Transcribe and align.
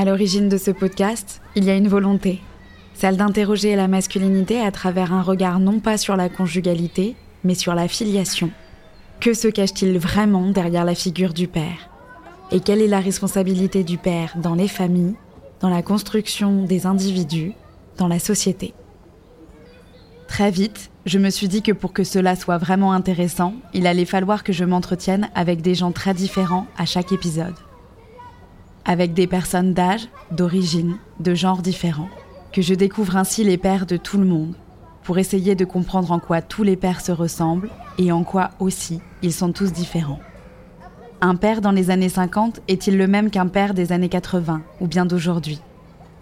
À 0.00 0.06
l'origine 0.06 0.48
de 0.48 0.56
ce 0.56 0.70
podcast, 0.70 1.42
il 1.56 1.64
y 1.64 1.68
a 1.68 1.76
une 1.76 1.86
volonté, 1.86 2.40
celle 2.94 3.18
d'interroger 3.18 3.76
la 3.76 3.86
masculinité 3.86 4.58
à 4.58 4.70
travers 4.70 5.12
un 5.12 5.20
regard 5.20 5.60
non 5.60 5.78
pas 5.78 5.98
sur 5.98 6.16
la 6.16 6.30
conjugalité, 6.30 7.16
mais 7.44 7.54
sur 7.54 7.74
la 7.74 7.86
filiation. 7.86 8.50
Que 9.20 9.34
se 9.34 9.46
cache-t-il 9.46 9.98
vraiment 9.98 10.52
derrière 10.52 10.86
la 10.86 10.94
figure 10.94 11.34
du 11.34 11.48
père? 11.48 11.90
Et 12.50 12.60
quelle 12.60 12.80
est 12.80 12.86
la 12.86 13.00
responsabilité 13.00 13.84
du 13.84 13.98
père 13.98 14.32
dans 14.36 14.54
les 14.54 14.68
familles, 14.68 15.16
dans 15.60 15.68
la 15.68 15.82
construction 15.82 16.64
des 16.64 16.86
individus, 16.86 17.52
dans 17.98 18.08
la 18.08 18.20
société? 18.20 18.72
Très 20.28 20.50
vite, 20.50 20.90
je 21.04 21.18
me 21.18 21.28
suis 21.28 21.48
dit 21.48 21.60
que 21.60 21.72
pour 21.72 21.92
que 21.92 22.04
cela 22.04 22.36
soit 22.36 22.56
vraiment 22.56 22.94
intéressant, 22.94 23.52
il 23.74 23.86
allait 23.86 24.06
falloir 24.06 24.44
que 24.44 24.54
je 24.54 24.64
m'entretienne 24.64 25.28
avec 25.34 25.60
des 25.60 25.74
gens 25.74 25.92
très 25.92 26.14
différents 26.14 26.68
à 26.78 26.86
chaque 26.86 27.12
épisode. 27.12 27.52
Avec 28.84 29.12
des 29.12 29.26
personnes 29.26 29.74
d'âge, 29.74 30.08
d'origine, 30.30 30.96
de 31.20 31.34
genre 31.34 31.62
différents. 31.62 32.08
Que 32.52 32.62
je 32.62 32.74
découvre 32.74 33.16
ainsi 33.16 33.44
les 33.44 33.58
pères 33.58 33.86
de 33.86 33.96
tout 33.96 34.18
le 34.18 34.24
monde, 34.24 34.54
pour 35.04 35.18
essayer 35.18 35.54
de 35.54 35.64
comprendre 35.64 36.12
en 36.12 36.18
quoi 36.18 36.42
tous 36.42 36.62
les 36.62 36.76
pères 36.76 37.00
se 37.00 37.12
ressemblent 37.12 37.70
et 37.98 38.10
en 38.12 38.24
quoi 38.24 38.50
aussi 38.58 39.00
ils 39.22 39.32
sont 39.32 39.52
tous 39.52 39.72
différents. 39.72 40.20
Un 41.20 41.36
père 41.36 41.60
dans 41.60 41.72
les 41.72 41.90
années 41.90 42.08
50 42.08 42.60
est-il 42.66 42.96
le 42.96 43.06
même 43.06 43.30
qu'un 43.30 43.46
père 43.46 43.74
des 43.74 43.92
années 43.92 44.08
80 44.08 44.62
ou 44.80 44.86
bien 44.86 45.06
d'aujourd'hui? 45.06 45.60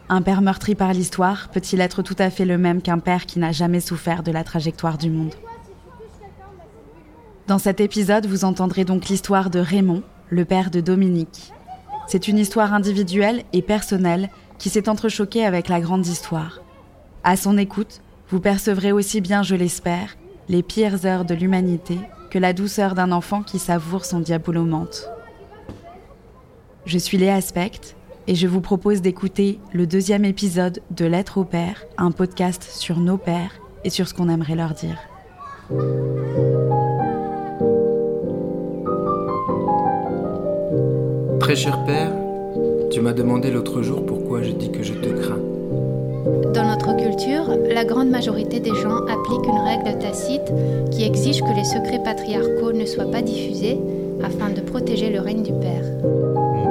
Un 0.08 0.22
père 0.22 0.42
meurtri 0.42 0.74
par 0.74 0.92
l'histoire 0.92 1.48
peut-il 1.50 1.80
être 1.80 2.02
tout 2.02 2.16
à 2.18 2.30
fait 2.30 2.44
le 2.44 2.58
même 2.58 2.82
qu'un 2.82 2.98
père 2.98 3.26
qui 3.26 3.38
n'a 3.38 3.52
jamais 3.52 3.80
souffert 3.80 4.22
de 4.22 4.32
la 4.32 4.42
trajectoire 4.42 4.98
du 4.98 5.10
monde? 5.10 5.34
Dans 7.46 7.58
cet 7.58 7.80
épisode, 7.80 8.26
vous 8.26 8.44
entendrez 8.44 8.84
donc 8.84 9.08
l'histoire 9.08 9.50
de 9.50 9.58
Raymond, 9.58 10.02
le 10.30 10.44
père 10.44 10.70
de 10.70 10.80
Dominique. 10.80 11.52
C'est 12.08 12.26
une 12.26 12.38
histoire 12.38 12.72
individuelle 12.72 13.44
et 13.52 13.60
personnelle 13.60 14.30
qui 14.58 14.70
s'est 14.70 14.88
entrechoquée 14.88 15.44
avec 15.44 15.68
la 15.68 15.78
grande 15.78 16.06
histoire. 16.06 16.62
À 17.22 17.36
son 17.36 17.58
écoute, 17.58 18.00
vous 18.30 18.40
percevrez 18.40 18.92
aussi 18.92 19.20
bien, 19.20 19.42
je 19.42 19.54
l'espère, 19.54 20.16
les 20.48 20.62
pires 20.62 21.04
heures 21.04 21.26
de 21.26 21.34
l'humanité 21.34 21.98
que 22.30 22.38
la 22.38 22.54
douceur 22.54 22.94
d'un 22.94 23.12
enfant 23.12 23.42
qui 23.42 23.58
savoure 23.58 24.06
son 24.06 24.20
diabolomante. 24.20 25.10
Je 26.86 26.96
suis 26.96 27.18
Léa 27.18 27.34
Aspect 27.34 27.94
et 28.26 28.34
je 28.34 28.46
vous 28.46 28.62
propose 28.62 29.02
d'écouter 29.02 29.60
le 29.74 29.86
deuxième 29.86 30.24
épisode 30.24 30.80
de 30.90 31.04
Lettre 31.04 31.36
au 31.36 31.44
Père, 31.44 31.84
un 31.98 32.10
podcast 32.10 32.62
sur 32.72 33.00
nos 33.00 33.18
pères 33.18 33.60
et 33.84 33.90
sur 33.90 34.08
ce 34.08 34.14
qu'on 34.14 34.30
aimerait 34.30 34.56
leur 34.56 34.72
dire. 34.72 34.98
Très 41.48 41.56
cher 41.56 41.82
père, 41.86 42.12
tu 42.90 43.00
m'as 43.00 43.14
demandé 43.14 43.50
l'autre 43.50 43.80
jour 43.80 44.04
pourquoi 44.04 44.42
je 44.42 44.50
dis 44.50 44.70
que 44.70 44.82
je 44.82 44.92
te 44.92 45.08
crains. 45.08 45.40
Dans 46.52 46.66
notre 46.66 46.94
culture, 46.94 47.56
la 47.70 47.86
grande 47.86 48.10
majorité 48.10 48.60
des 48.60 48.74
gens 48.74 48.98
appliquent 49.06 49.46
une 49.46 49.64
règle 49.64 49.98
tacite 49.98 50.52
qui 50.90 51.04
exige 51.04 51.40
que 51.40 51.56
les 51.56 51.64
secrets 51.64 52.02
patriarcaux 52.04 52.72
ne 52.72 52.84
soient 52.84 53.10
pas 53.10 53.22
diffusés 53.22 53.80
afin 54.22 54.50
de 54.50 54.60
protéger 54.60 55.08
le 55.08 55.20
règne 55.20 55.42
du 55.42 55.54
père 55.54 55.86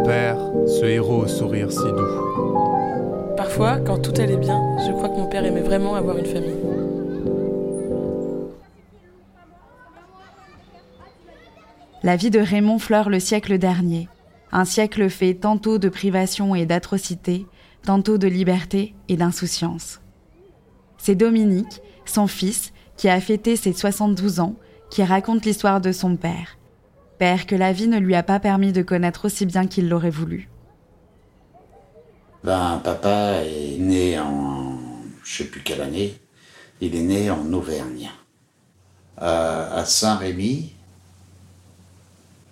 père, 0.05 0.37
ce 0.67 0.85
héros 0.85 1.23
au 1.23 1.27
sourire 1.27 1.71
si 1.71 1.79
doux. 1.79 3.33
Parfois, 3.35 3.77
quand 3.79 3.97
tout 3.97 4.13
allait 4.21 4.37
bien, 4.37 4.61
je 4.85 4.91
crois 4.91 5.09
que 5.09 5.17
mon 5.17 5.25
père 5.25 5.43
aimait 5.43 5.61
vraiment 5.61 5.95
avoir 5.95 6.19
une 6.19 6.27
famille. 6.27 6.53
La 12.03 12.15
vie 12.15 12.29
de 12.29 12.39
Raymond 12.39 12.77
fleure 12.77 13.09
le 13.09 13.19
siècle 13.19 13.57
dernier, 13.57 14.07
un 14.51 14.65
siècle 14.65 15.09
fait 15.09 15.33
tantôt 15.33 15.77
de 15.77 15.89
privation 15.89 16.55
et 16.55 16.65
d'atrocité, 16.65 17.45
tantôt 17.83 18.17
de 18.17 18.27
liberté 18.27 18.95
et 19.09 19.17
d'insouciance. 19.17 20.01
C'est 20.97 21.15
Dominique, 21.15 21.81
son 22.05 22.27
fils, 22.27 22.73
qui 22.95 23.09
a 23.09 23.21
fêté 23.21 23.55
ses 23.55 23.73
72 23.73 24.39
ans, 24.39 24.55
qui 24.89 25.03
raconte 25.03 25.45
l'histoire 25.45 25.81
de 25.81 25.91
son 25.91 26.15
père, 26.15 26.57
père 27.17 27.45
que 27.45 27.55
la 27.55 27.73
vie 27.73 27.87
ne 27.87 27.99
lui 27.99 28.15
a 28.15 28.23
pas 28.23 28.39
permis 28.39 28.71
de 28.71 28.81
connaître 28.81 29.25
aussi 29.25 29.45
bien 29.45 29.67
qu'il 29.67 29.89
l'aurait 29.89 30.09
voulu. 30.09 30.49
Ben, 32.43 32.79
papa 32.83 33.41
est 33.43 33.77
né 33.77 34.19
en, 34.19 34.77
je 35.23 35.37
sais 35.37 35.49
plus 35.49 35.61
quelle 35.61 35.81
année, 35.81 36.17
il 36.79 36.95
est 36.95 37.01
né 37.01 37.29
en 37.29 37.51
Auvergne, 37.53 38.09
à, 39.17 39.83
Saint-Rémy, 39.85 40.73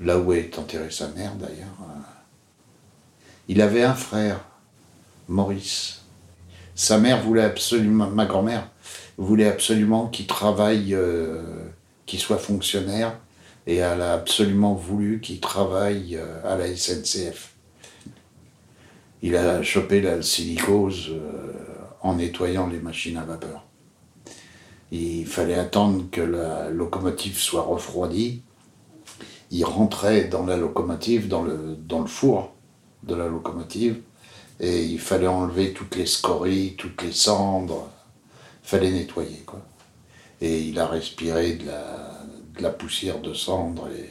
là 0.05 0.17
où 0.19 0.31
est 0.31 0.57
enterrée 0.57 0.91
sa 0.91 1.09
mère 1.09 1.35
d'ailleurs. 1.35 1.75
Il 3.47 3.61
avait 3.61 3.83
un 3.83 3.93
frère, 3.93 4.39
Maurice. 5.27 6.01
Sa 6.73 6.97
mère 6.97 7.21
voulait 7.21 7.43
absolument, 7.43 8.07
ma 8.07 8.25
grand-mère 8.25 8.69
voulait 9.17 9.47
absolument 9.47 10.07
qu'il 10.07 10.27
travaille, 10.27 10.93
euh, 10.93 11.41
qu'il 12.05 12.19
soit 12.19 12.37
fonctionnaire 12.37 13.17
et 13.67 13.77
elle 13.77 14.01
a 14.01 14.13
absolument 14.13 14.73
voulu 14.73 15.19
qu'il 15.21 15.39
travaille 15.39 16.17
euh, 16.17 16.41
à 16.43 16.57
la 16.57 16.75
SNCF. 16.75 17.53
Il 19.21 19.35
a 19.35 19.63
chopé 19.63 20.01
la 20.01 20.21
silicose 20.21 21.09
euh, 21.11 21.53
en 22.01 22.15
nettoyant 22.15 22.67
les 22.67 22.79
machines 22.79 23.17
à 23.17 23.23
vapeur. 23.23 23.63
Il 24.91 25.25
fallait 25.25 25.55
attendre 25.55 26.05
que 26.11 26.21
la 26.21 26.69
locomotive 26.69 27.37
soit 27.37 27.63
refroidie. 27.63 28.43
Il 29.55 29.63
rentrait 29.63 30.25
dans 30.25 30.45
la 30.45 30.57
locomotive, 30.57 31.29
dans 31.29 31.41
le, 31.41 31.77
dans 31.79 32.01
le 32.01 32.07
four 32.07 32.53
de 33.03 33.15
la 33.15 33.29
locomotive, 33.29 34.01
et 34.59 34.83
il 34.83 34.99
fallait 34.99 35.27
enlever 35.27 35.71
toutes 35.71 35.95
les 35.95 36.05
scories, 36.05 36.75
toutes 36.77 37.01
les 37.03 37.13
cendres. 37.13 37.89
Il 38.63 38.67
fallait 38.67 38.91
nettoyer, 38.91 39.43
quoi. 39.45 39.61
Et 40.41 40.59
il 40.59 40.77
a 40.77 40.87
respiré 40.87 41.53
de 41.53 41.67
la, 41.67 42.25
de 42.57 42.63
la 42.63 42.69
poussière 42.69 43.21
de 43.21 43.33
cendre 43.33 43.87
et 43.87 44.09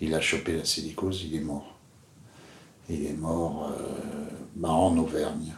il 0.00 0.12
a 0.16 0.20
chopé 0.20 0.56
la 0.56 0.64
silicose, 0.64 1.26
il 1.28 1.36
est 1.36 1.44
mort. 1.44 1.78
Il 2.90 3.06
est 3.06 3.16
mort 3.16 3.70
euh, 3.70 4.26
bah, 4.56 4.70
en 4.70 4.98
Auvergne. 4.98 5.54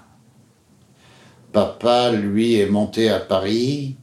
Papa, 1.51 2.13
lui, 2.13 2.57
est 2.57 2.69
monté 2.69 3.09
à 3.09 3.21
Paris. 3.21 3.97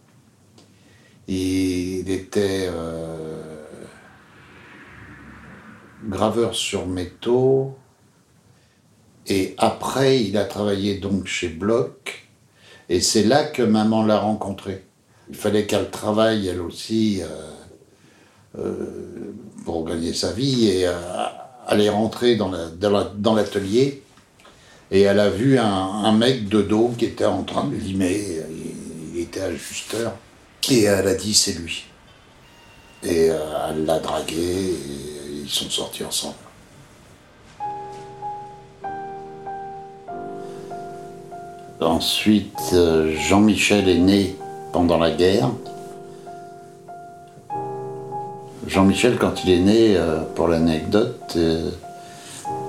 Il 1.28 2.10
était 2.10 2.68
euh, 2.72 3.21
graveur 6.04 6.56
sur 6.56 6.88
métaux. 6.88 7.76
Et 9.28 9.56
après, 9.58 10.24
il 10.24 10.38
a 10.38 10.46
travaillé 10.46 10.98
donc 10.98 11.28
chez 11.28 11.48
Bloch. 11.48 12.28
Et 12.90 13.00
c'est 13.00 13.24
là 13.24 13.44
que 13.44 13.62
maman 13.62 14.06
l'a 14.06 14.20
rencontré. 14.20 14.84
Il 15.30 15.36
fallait 15.36 15.66
qu'elle 15.66 15.90
travaille, 15.90 16.48
elle 16.48 16.62
aussi. 16.62 17.22
Euh, 17.22 17.52
euh, 18.60 19.34
pour 19.64 19.86
gagner 19.86 20.12
sa 20.12 20.34
vie 20.34 20.68
et 20.68 20.88
euh, 20.88 20.92
elle 21.70 21.80
est 21.80 21.90
rentrée 21.90 22.36
dans 22.36 23.34
l'atelier 23.34 24.04
et 24.92 25.02
elle 25.02 25.22
a 25.22 25.30
vu 25.30 25.58
un, 25.58 26.12
mec 26.12 26.50
de 26.50 26.62
dos 26.62 26.92
qui 26.98 27.06
était 27.06 27.24
en 27.24 27.44
train 27.44 27.64
de 27.64 27.76
limer, 27.76 28.42
il, 29.14 29.22
était 29.22 29.40
ajusteur 29.40 30.12
et 30.70 30.84
elle 30.84 31.08
a 31.08 31.16
dit 31.16 31.34
c'est 31.34 31.54
lui. 31.54 31.86
Et 33.04 33.30
euh, 33.30 33.38
elle 33.70 33.86
l'a 33.86 34.00
dragué 34.00 34.76
sont 35.52 35.70
sortis 35.70 36.04
ensemble. 36.04 36.36
Ensuite, 41.80 42.76
Jean-Michel 43.28 43.90
est 43.90 43.98
né 43.98 44.36
pendant 44.72 44.98
la 44.98 45.12
guerre. 45.12 45.50
Jean-Michel, 48.72 49.18
quand 49.18 49.44
il 49.44 49.52
est 49.52 49.60
né, 49.60 49.98
euh, 49.98 50.22
pour 50.34 50.48
l'anecdote, 50.48 51.34
euh, 51.36 51.72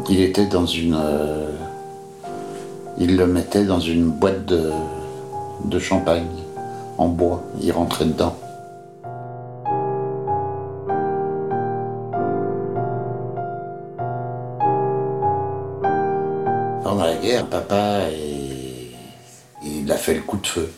il 0.08 0.20
était 0.20 0.46
dans 0.46 0.66
une. 0.66 0.96
Euh, 0.98 1.48
il 2.98 3.16
le 3.16 3.26
mettait 3.26 3.64
dans 3.64 3.78
une 3.78 4.10
boîte 4.10 4.44
de, 4.46 4.72
de 5.64 5.78
champagne 5.78 6.26
en 6.98 7.06
bois. 7.06 7.44
Il 7.60 7.70
rentrait 7.70 8.06
dedans. 8.06 8.31
Papa, 17.52 18.06
il 19.62 19.93
a 19.93 19.96
fait 19.99 20.14
le 20.14 20.22
coup 20.22 20.38
de 20.38 20.46
feu. 20.46 20.72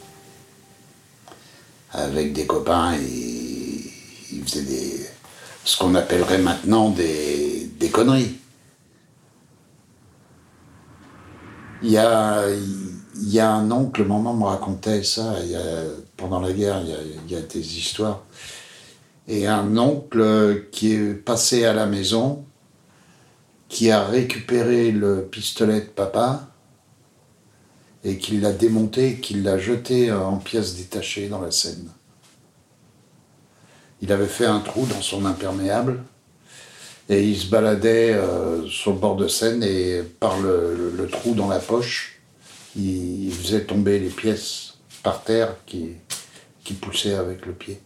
Avec 1.93 2.33
des 2.33 2.47
copains, 2.47 2.97
il 2.97 4.43
faisait 4.43 4.65
des, 4.65 5.07
ce 5.65 5.79
qu'on 5.79 5.95
appellerait 5.95 6.39
maintenant 6.39 6.91
des, 6.91 7.71
des, 7.79 7.91
conneries. 7.91 8.41
Il 11.81 11.93
y, 11.93 11.97
a, 11.97 12.43
il 12.51 13.29
y 13.29 13.39
a 13.39 13.53
un 13.53 13.71
oncle, 13.71 14.05
maman 14.05 14.35
me 14.35 14.47
racontait 14.47 15.05
ça, 15.05 15.37
pendant 16.17 16.41
la 16.41 16.53
guerre, 16.53 16.81
il 16.83 16.91
y, 16.91 16.93
a, 16.93 16.99
il 17.25 17.33
y 17.33 17.37
a 17.37 17.41
des 17.41 17.79
histoires. 17.79 18.25
Et 19.29 19.47
un 19.47 19.79
oncle 19.79 20.65
qui 20.73 20.95
est 20.95 21.15
passé 21.15 21.67
à 21.67 21.73
la 21.73 21.87
maison, 21.87 22.45
qui 23.69 23.93
a 23.93 24.03
récupéré 24.05 24.91
le 24.91 25.23
pistolet 25.31 25.81
de 25.81 25.87
papa, 25.87 26.49
et 28.05 28.19
qu'il 28.19 28.43
l'a 28.43 28.53
démonté, 28.53 29.17
qu'il 29.17 29.43
l'a 29.43 29.59
jeté 29.59 30.13
en 30.13 30.37
pièces 30.37 30.77
détachées 30.77 31.29
dans 31.29 31.41
la 31.41 31.51
Seine. 31.51 31.89
Il 34.03 34.13
avait 34.13 34.27
fait 34.27 34.45
un 34.45 34.61
trou 34.61 34.87
dans 34.87 35.01
son 35.01 35.25
imperméable 35.25 36.03
et 37.09 37.27
il 37.27 37.39
se 37.39 37.47
baladait 37.47 38.13
euh, 38.13 38.67
sur 38.67 38.93
le 38.93 38.99
bord 38.99 39.17
de 39.17 39.27
Seine 39.27 39.63
et 39.63 40.03
par 40.03 40.39
le, 40.39 41.09
trou 41.11 41.35
dans 41.35 41.49
la 41.49 41.59
poche, 41.59 42.21
il, 42.77 43.33
faisait 43.33 43.65
tomber 43.65 43.99
les 43.99 44.09
pièces 44.09 44.75
par 45.03 45.23
terre 45.23 45.55
qui, 45.65 45.93
qui 46.65 46.75
poussaient 46.75 47.15
avec 47.15 47.47
le 47.47 47.53
pied 47.53 47.81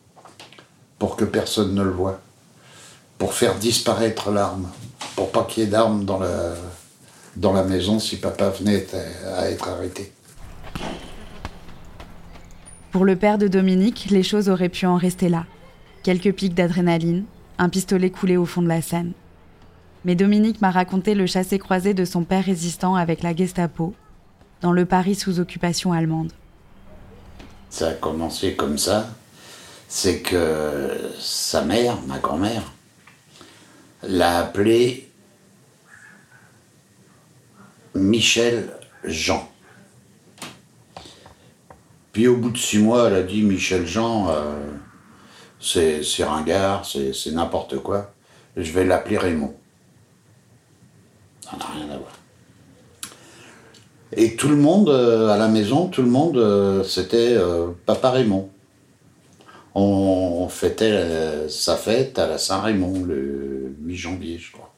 pour 0.99 1.15
que 1.15 1.25
personne 1.25 1.75
ne 1.75 1.82
le 1.82 1.91
voie, 1.91 2.20
pour 3.19 3.35
faire 3.35 3.56
disparaître 3.56 4.31
l'arme, 4.32 4.69
pour 5.15 5.31
pas 5.31 5.44
qu'il 5.44 5.62
y 5.62 5.67
ait 5.67 5.70
d'armes 5.70 6.05
dans 6.05 6.19
la, 6.19 6.55
dans 7.38 7.52
la 7.52 7.62
maison 7.62 7.99
si 7.99 8.17
papa 8.17 8.50
venait 8.50 8.87
à 9.37 9.49
être 9.49 9.69
arrêté. 9.69 10.12
Pour 12.90 13.05
le 13.05 13.17
père 13.17 13.38
de 13.38 13.49
Dominique, 13.49 14.08
les 14.11 14.23
choses 14.23 14.49
auraient 14.49 14.69
pu 14.69 14.87
en 14.87 14.96
rester 14.96 15.29
là. 15.29 15.46
Quelques 16.02 16.32
pics 16.32 16.55
d'adrénaline, 16.55 17.25
un 17.58 17.69
pistolet 17.69 18.11
coulé 18.11 18.37
au 18.37 18.44
fond 18.44 18.62
de 18.62 18.69
la 18.69 18.82
Seine. 18.82 19.12
Mais 20.05 20.14
Dominique 20.14 20.61
m'a 20.61 20.70
raconté 20.70 21.14
le 21.14 21.26
chassé-croisé 21.26 21.94
de 21.94 22.05
son 22.05 22.25
père 22.25 22.44
résistant 22.44 22.94
avec 22.94 23.23
la 23.23 23.35
Gestapo, 23.35 23.94
dans 24.62 24.73
le 24.73 24.84
Paris 24.84 25.14
sous 25.14 25.38
occupation 25.38 25.93
allemande. 25.93 26.32
Ça 27.70 27.88
a 27.88 27.94
commencé 27.94 28.55
comme 28.55 28.79
ça. 28.79 29.11
C'est 29.88 30.20
que 30.20 31.12
sa 31.20 31.62
mère, 31.62 31.99
ma 32.06 32.19
grand-mère, 32.19 32.73
l'a 34.02 34.38
appelé 34.38 35.07
Michel 37.98 38.70
Jean. 39.04 39.48
Puis 42.12 42.26
au 42.26 42.36
bout 42.36 42.50
de 42.50 42.58
six 42.58 42.78
mois, 42.78 43.08
elle 43.08 43.14
a 43.14 43.22
dit 43.22 43.42
Michel 43.42 43.86
Jean, 43.86 44.28
euh, 44.30 44.72
c'est 45.60 46.24
ringard, 46.24 46.84
c'est 46.84 47.30
n'importe 47.32 47.78
quoi. 47.78 48.12
Je 48.56 48.72
vais 48.72 48.84
l'appeler 48.84 49.18
Raymond. 49.18 49.54
Ça 51.42 51.56
n'a 51.56 51.66
rien 51.66 51.94
à 51.94 51.98
voir. 51.98 52.12
Et 54.12 54.36
tout 54.36 54.48
le 54.48 54.56
monde, 54.56 54.88
euh, 54.88 55.28
à 55.28 55.36
la 55.36 55.48
maison, 55.48 55.88
tout 55.88 56.02
le 56.02 56.08
monde, 56.08 56.38
euh, 56.38 56.82
c'était 56.82 57.36
Papa 57.86 58.10
Raymond. 58.10 58.48
On, 59.74 60.48
fêtait 60.48 61.48
sa 61.48 61.76
fête 61.76 62.18
à 62.18 62.26
la 62.26 62.38
Saint-Raymond 62.38 63.04
le 63.04 63.76
8 63.84 63.96
janvier, 63.96 64.38
je 64.38 64.50
crois. 64.50 64.74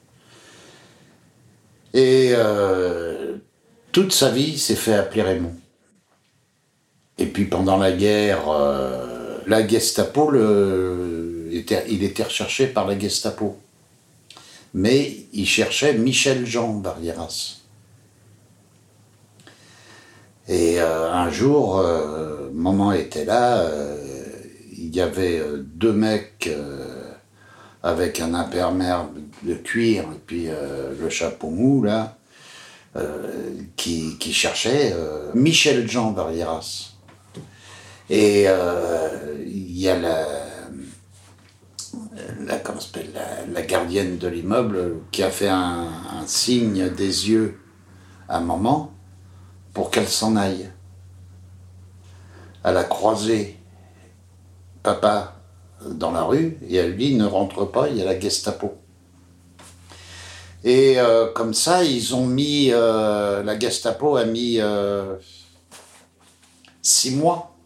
Et 1.94 2.34
toute 3.92 4.12
sa 4.12 4.30
vie, 4.30 4.58
s'est 4.58 4.76
fait 4.76 4.94
appeler 4.94 5.22
Raymond. 5.22 5.54
Et 7.18 7.26
puis 7.26 7.44
pendant 7.44 7.76
la 7.76 7.92
guerre, 7.92 8.48
euh, 8.48 9.38
la 9.46 9.66
Gestapo, 9.66 10.32
il 10.34 12.04
était 12.04 12.22
recherché 12.22 12.66
par 12.68 12.86
la 12.86 12.98
Gestapo. 12.98 13.58
Mais 14.72 15.16
il 15.32 15.46
cherchait 15.46 15.94
Michel 15.94 16.46
Jean 16.46 16.74
Barrieras. 16.74 17.58
Et 20.48 20.80
euh, 20.80 21.12
un 21.12 21.30
jour, 21.30 21.78
euh, 21.78 22.48
maman 22.52 22.92
était 22.92 23.24
là, 23.24 23.68
il 24.72 24.94
y 24.94 25.00
avait 25.00 25.42
deux 25.74 25.92
mecs 25.92 26.48
avec 27.82 28.20
un 28.20 28.34
imperméable 28.34 29.20
de 29.42 29.54
cuir 29.54 30.02
et 30.02 30.20
puis 30.26 30.48
le 30.48 31.08
chapeau 31.08 31.48
mou 31.48 31.82
là, 31.82 32.18
qui, 33.76 34.18
qui 34.18 34.32
cherchaient 34.32 34.94
Michel 35.34 35.88
Jean 35.88 36.10
Barrieras. 36.10 36.90
Et 38.10 38.46
euh, 38.48 39.36
il 39.46 39.78
y 39.78 39.88
a 39.88 39.96
la, 39.96 40.26
la, 42.40 42.60
la, 43.52 43.62
gardienne 43.62 44.18
de 44.18 44.26
l'immeuble 44.26 44.96
qui 45.12 45.22
a 45.22 45.30
fait 45.30 45.48
un, 45.48 45.86
signe 46.26 46.88
des 46.88 47.30
yeux 47.30 47.60
à 48.28 48.40
maman 48.40 48.92
pour 49.72 49.92
qu'elle 49.92 50.08
s'en 50.08 50.34
aille. 50.34 50.72
Elle 52.64 52.78
a 52.78 52.84
croisé 52.84 53.56
papa 54.82 55.39
dans 55.86 56.12
la 56.12 56.22
rue 56.22 56.58
et 56.68 56.76
elle 56.76 56.92
lui 56.92 57.10
dit 57.10 57.14
ne 57.16 57.26
rentre 57.26 57.64
pas, 57.64 57.88
il 57.88 57.96
y 57.96 58.02
a 58.02 58.04
la 58.04 58.18
Gestapo. 58.18 58.76
Et 60.62 60.98
euh, 60.98 61.32
comme 61.32 61.54
ça, 61.54 61.84
ils 61.84 62.14
ont 62.14 62.26
mis, 62.26 62.70
euh, 62.70 63.42
la 63.42 63.58
Gestapo 63.58 64.16
a 64.16 64.24
mis 64.24 64.58
six 66.82 67.12
mois 67.12 67.56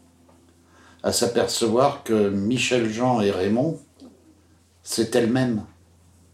à 1.03 1.13
s'apercevoir 1.13 2.03
que 2.03 2.31
Michel 2.31 2.91
Jean 2.91 3.21
et 3.21 3.31
Raymond, 3.31 3.79
c'était 4.83 5.21
le 5.21 5.27
même. 5.27 5.63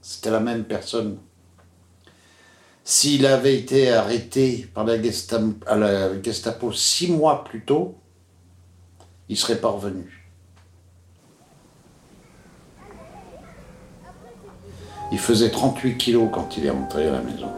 C'était 0.00 0.30
la 0.30 0.40
même 0.40 0.64
personne. 0.64 1.18
S'il 2.84 3.26
avait 3.26 3.56
été 3.56 3.90
arrêté 3.90 4.68
par 4.74 4.84
la 4.84 5.00
Gestapo, 6.22 6.72
six 6.72 7.10
mois 7.10 7.44
plus 7.44 7.64
tôt, 7.64 7.96
il 9.28 9.36
serait 9.36 9.60
pas 9.60 9.68
revenu. 9.68 10.19
Il 15.12 15.18
faisait 15.18 15.50
38 15.50 15.96
kilos 15.96 16.28
quand 16.32 16.56
il 16.56 16.66
est 16.66 16.70
rentré 16.70 17.08
à 17.08 17.12
la 17.12 17.20
maison. 17.20 17.48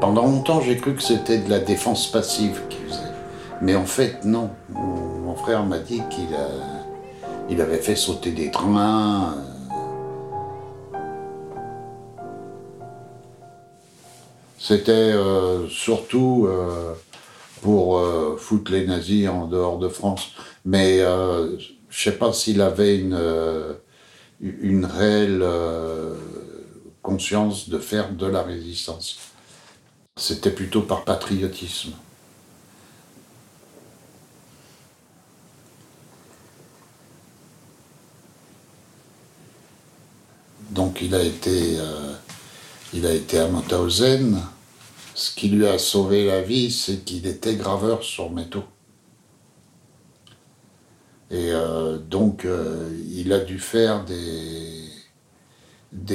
Pendant 0.00 0.26
longtemps, 0.26 0.60
j'ai 0.60 0.76
cru 0.76 0.94
que 0.94 1.02
c'était 1.02 1.38
de 1.38 1.50
la 1.50 1.58
défense 1.58 2.06
passive 2.10 2.62
qu'il 2.68 2.84
faisait. 2.86 3.00
Mais 3.60 3.74
en 3.74 3.86
fait, 3.86 4.24
non. 4.24 4.50
Mon 4.68 5.34
frère 5.34 5.64
m'a 5.64 5.78
dit 5.78 6.02
qu'il 6.10 6.28
il 7.48 7.60
avait 7.60 7.78
fait 7.78 7.96
sauter 7.96 8.32
des 8.32 8.50
trains. 8.50 9.34
C'était 14.58 14.92
euh, 14.92 15.68
surtout 15.68 16.46
euh, 16.48 16.94
pour 17.62 17.98
euh, 17.98 18.36
foutre 18.36 18.72
les 18.72 18.86
nazis 18.86 19.28
en 19.28 19.46
dehors 19.46 19.78
de 19.78 19.88
France. 19.88 20.32
Mais 20.64 20.98
je 20.98 21.04
ne 21.54 21.58
sais 21.90 22.12
pas 22.12 22.32
s'il 22.32 22.60
avait 22.60 22.98
une, 22.98 23.18
une 24.40 24.84
réelle 24.84 25.44
conscience 27.02 27.68
de 27.68 27.78
faire 27.78 28.12
de 28.12 28.26
la 28.26 28.42
résistance. 28.42 29.18
C'était 30.16 30.50
plutôt 30.50 30.82
par 30.82 31.04
patriotisme. 31.04 31.92
Donc 40.70 41.00
il 41.00 41.14
a 41.14 41.22
été, 41.22 41.78
euh, 41.78 42.12
il 42.92 43.06
a 43.06 43.12
été 43.12 43.38
à 43.38 43.48
Mauthausen. 43.48 44.42
Ce 45.16 45.34
qui 45.34 45.48
lui 45.48 45.66
a 45.66 45.78
sauvé 45.78 46.26
la 46.26 46.42
vie, 46.42 46.70
c'est 46.70 47.02
qu'il 47.02 47.26
était 47.26 47.56
graveur 47.56 48.02
sur 48.02 48.30
métaux. 48.30 48.66
Et 51.30 51.52
euh, 51.52 51.96
donc 51.96 52.44
euh, 52.44 52.94
il 53.08 53.32
a 53.32 53.38
dû 53.40 53.58
faire 53.58 54.04
des, 54.04 54.90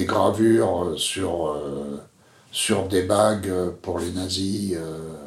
gravures 0.05 0.93
sur 0.97 1.59
sur 2.51 2.87
des 2.87 3.01
bagues 3.01 3.71
pour 3.81 3.97
les 3.97 4.11
nazis, 4.11 4.75
euh, 4.75 5.17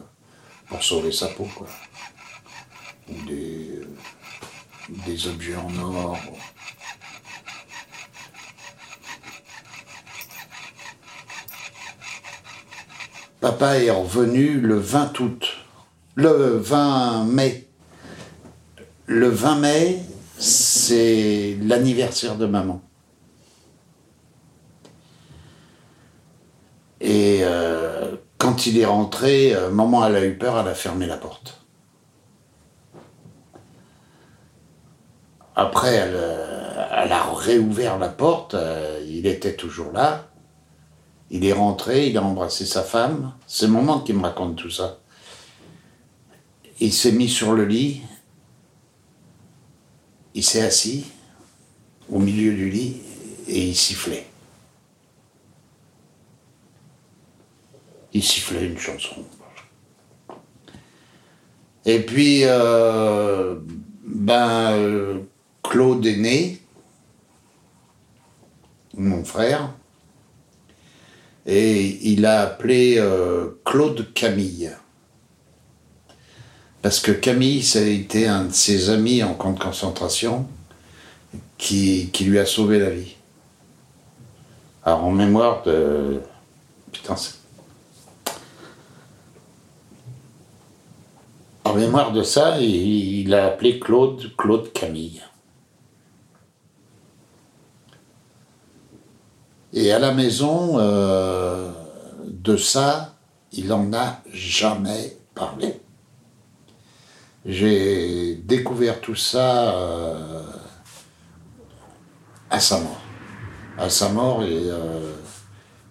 pour 0.68 0.84
sauver 0.84 1.10
sa 1.10 1.26
peau, 1.26 1.48
quoi. 1.56 1.66
Ou 3.08 3.14
des 5.04 5.26
objets 5.26 5.56
en 5.56 5.76
or. 5.82 6.16
Papa 13.44 13.76
est 13.76 13.90
revenu 13.90 14.58
le 14.58 14.78
20 14.78 15.20
août, 15.20 15.58
le 16.14 16.56
20 16.56 17.24
mai. 17.24 17.68
Le 19.04 19.28
20 19.28 19.56
mai, 19.56 19.98
c'est 20.38 21.58
l'anniversaire 21.60 22.36
de 22.36 22.46
maman. 22.46 22.80
Et 27.02 27.40
euh, 27.42 28.16
quand 28.38 28.64
il 28.64 28.78
est 28.78 28.86
rentré, 28.86 29.54
euh, 29.54 29.68
maman, 29.68 30.06
elle 30.06 30.16
a 30.16 30.24
eu 30.24 30.38
peur, 30.38 30.58
elle 30.58 30.68
a 30.68 30.74
fermé 30.74 31.04
la 31.04 31.18
porte. 31.18 31.66
Après, 35.54 35.92
elle, 35.92 36.16
euh, 36.16 37.10
a 37.10 37.34
réouvert 37.34 37.98
la 37.98 38.08
porte, 38.08 38.56
il 39.06 39.26
était 39.26 39.54
toujours 39.54 39.92
là. 39.92 40.30
Il 41.34 41.44
est 41.44 41.52
rentré, 41.52 42.06
il 42.06 42.16
a 42.16 42.22
embrassé 42.22 42.64
sa 42.64 42.84
femme. 42.84 43.34
C'est 43.48 43.66
maman 43.66 43.98
qui 43.98 44.12
me 44.12 44.22
raconte 44.22 44.54
tout 44.54 44.70
ça. 44.70 45.00
Il 46.78 46.92
s'est 46.92 47.10
mis 47.10 47.28
sur 47.28 47.54
le 47.54 47.64
lit. 47.64 48.02
Il 50.34 50.44
s'est 50.44 50.62
assis 50.62 51.06
au 52.08 52.20
milieu 52.20 52.54
du 52.54 52.70
lit 52.70 53.02
et 53.48 53.66
il 53.66 53.74
sifflait. 53.74 54.26
Il 58.12 58.22
sifflait 58.22 58.66
une 58.66 58.78
chanson. 58.78 59.24
Et 61.84 61.98
puis, 61.98 62.42
euh, 62.44 63.56
ben, 64.06 64.70
euh, 64.74 65.18
Claude 65.64 66.06
est 66.06 66.16
né, 66.16 66.60
mon 68.96 69.24
frère 69.24 69.74
et 71.46 71.98
il 72.10 72.24
a 72.26 72.40
appelé 72.42 72.96
euh, 72.98 73.60
Claude 73.64 74.12
Camille. 74.14 74.70
Parce 76.82 77.00
que 77.00 77.12
Camille, 77.12 77.62
ça 77.62 77.78
a 77.80 77.82
été 77.82 78.26
un 78.26 78.44
de 78.44 78.52
ses 78.52 78.90
amis 78.90 79.22
en 79.22 79.34
camp 79.34 79.52
de 79.52 79.58
concentration 79.58 80.46
qui, 81.56 82.10
lui 82.20 82.38
a 82.38 82.46
sauvé 82.46 82.78
la 82.78 82.90
vie. 82.90 83.16
Alors 84.84 85.04
en 85.04 85.10
mémoire 85.10 85.62
de... 85.62 86.20
Putain, 86.92 87.16
c'est... 87.16 87.34
En 91.64 91.72
mémoire 91.74 92.12
de 92.12 92.22
ça, 92.22 92.60
il 92.60 93.32
a 93.34 93.46
appelé 93.46 93.80
Claude 93.80 94.36
Claude 94.36 94.70
Camille. 94.72 95.22
Et 99.76 99.90
à 99.90 99.98
la 99.98 100.14
maison, 100.14 100.78
euh, 100.78 101.68
de 102.28 102.56
ça, 102.56 103.16
il 103.50 103.66
n'en 103.66 103.92
a 103.92 104.20
jamais 104.32 105.16
parlé. 105.34 105.80
J'ai 107.44 108.36
découvert 108.36 109.00
tout 109.00 109.16
ça 109.16 109.74
euh, 109.74 110.42
à 112.50 112.60
sa 112.60 112.78
mort. 112.78 113.00
À 113.76 113.90
sa 113.90 114.10
mort, 114.10 114.42
euh, 114.42 115.12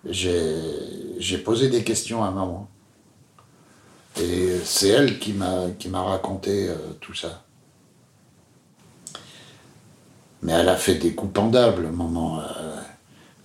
j'ai 0.05 1.37
posé 1.39 1.67
des 1.67 1.83
questions 1.83 2.23
à 2.23 2.31
maman. 2.31 2.69
Et 4.17 4.59
c'est 4.63 4.87
elle 4.87 5.19
qui 5.19 5.33
m'a 5.33 6.01
raconté 6.01 6.69
tout 7.01 7.13
ça. 7.13 7.43
Mais 10.41 10.53
elle 10.53 10.69
a 10.69 10.77
fait 10.77 10.95
des 10.95 11.13
coups 11.13 11.33
pendables, 11.33 11.89
maman. 11.91 12.41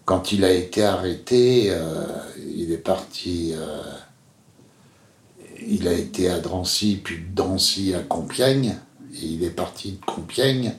Euh, 0.09 0.15
quand 0.15 0.33
il 0.33 0.45
a 0.45 0.53
été 0.53 0.85
arrêté, 0.85 1.71
euh, 1.71 2.07
il 2.57 2.73
est 2.73 2.79
parti. 2.79 3.53
euh, 3.55 3.83
il 5.71 5.89
a 5.89 5.93
été 5.93 6.31
à 6.31 6.39
Drancy, 6.39 7.01
puis 7.03 7.19
de 7.19 7.35
Drancy 7.35 7.95
à 7.95 8.01
Compiègne. 8.01 8.77
Et 9.15 9.27
il 9.27 9.45
est 9.45 9.51
parti 9.51 9.93
de 9.93 10.05
Compiègne. 10.05 10.75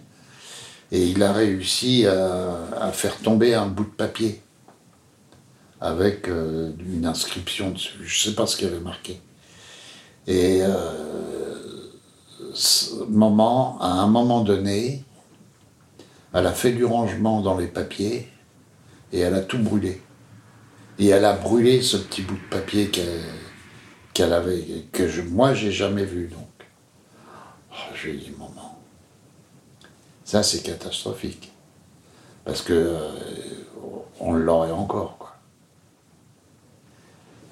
Et 0.92 1.06
il 1.08 1.22
a 1.22 1.34
réussi 1.34 2.08
à, 2.08 2.58
à 2.80 2.92
faire 2.92 3.18
tomber 3.18 3.54
un 3.54 3.68
bout 3.68 3.84
de 3.84 3.90
papier 3.90 4.42
avec 5.82 6.28
euh, 6.28 6.72
une 6.80 7.06
inscription 7.06 7.72
dessus. 7.72 7.94
Je 8.02 8.30
ne 8.30 8.32
sais 8.32 8.36
pas 8.36 8.48
ce 8.48 8.58
qu'il 8.58 8.68
avait 8.68 8.80
marqué. 8.80 9.22
Et 10.28 10.60
euh, 10.62 11.92
ce 12.54 13.04
moment, 13.04 13.80
à 13.82 13.92
un 13.92 14.08
moment 14.08 14.42
donné, 14.42 15.04
elle 16.34 16.48
a 16.48 16.54
fait 16.54 16.72
du 16.72 16.86
rangement 16.86 17.42
dans 17.42 17.58
les 17.58 17.68
papiers 17.68 18.28
et 19.12 19.20
elle 19.20 19.36
a 19.36 19.42
tout 19.42 19.60
brûlé. 19.60 20.02
Et 20.98 21.08
elle 21.08 21.26
a 21.26 21.34
brûlé 21.34 21.82
ce 21.82 21.98
petit 21.98 22.22
bout 22.22 22.36
de 22.36 22.50
papier 22.50 22.92
qu'elle 24.14 24.34
avait, 24.34 24.86
que 24.92 25.08
je, 25.08 25.22
moi 25.22 25.54
j'ai 25.54 25.72
jamais 25.72 26.06
vu 26.06 26.28
donc. 26.28 26.48
Oh, 27.72 27.94
j'ai 28.02 28.14
dit 28.14 28.32
maman, 28.32 28.80
ça 30.26 30.44
c'est 30.44 30.62
catastrophique. 30.62 31.52
Parce 32.46 32.62
que 32.62 32.74
euh, 32.74 33.10
on 34.20 34.34
l'aurait 34.34 34.72
encore 34.72 35.18
quoi. 35.18 35.36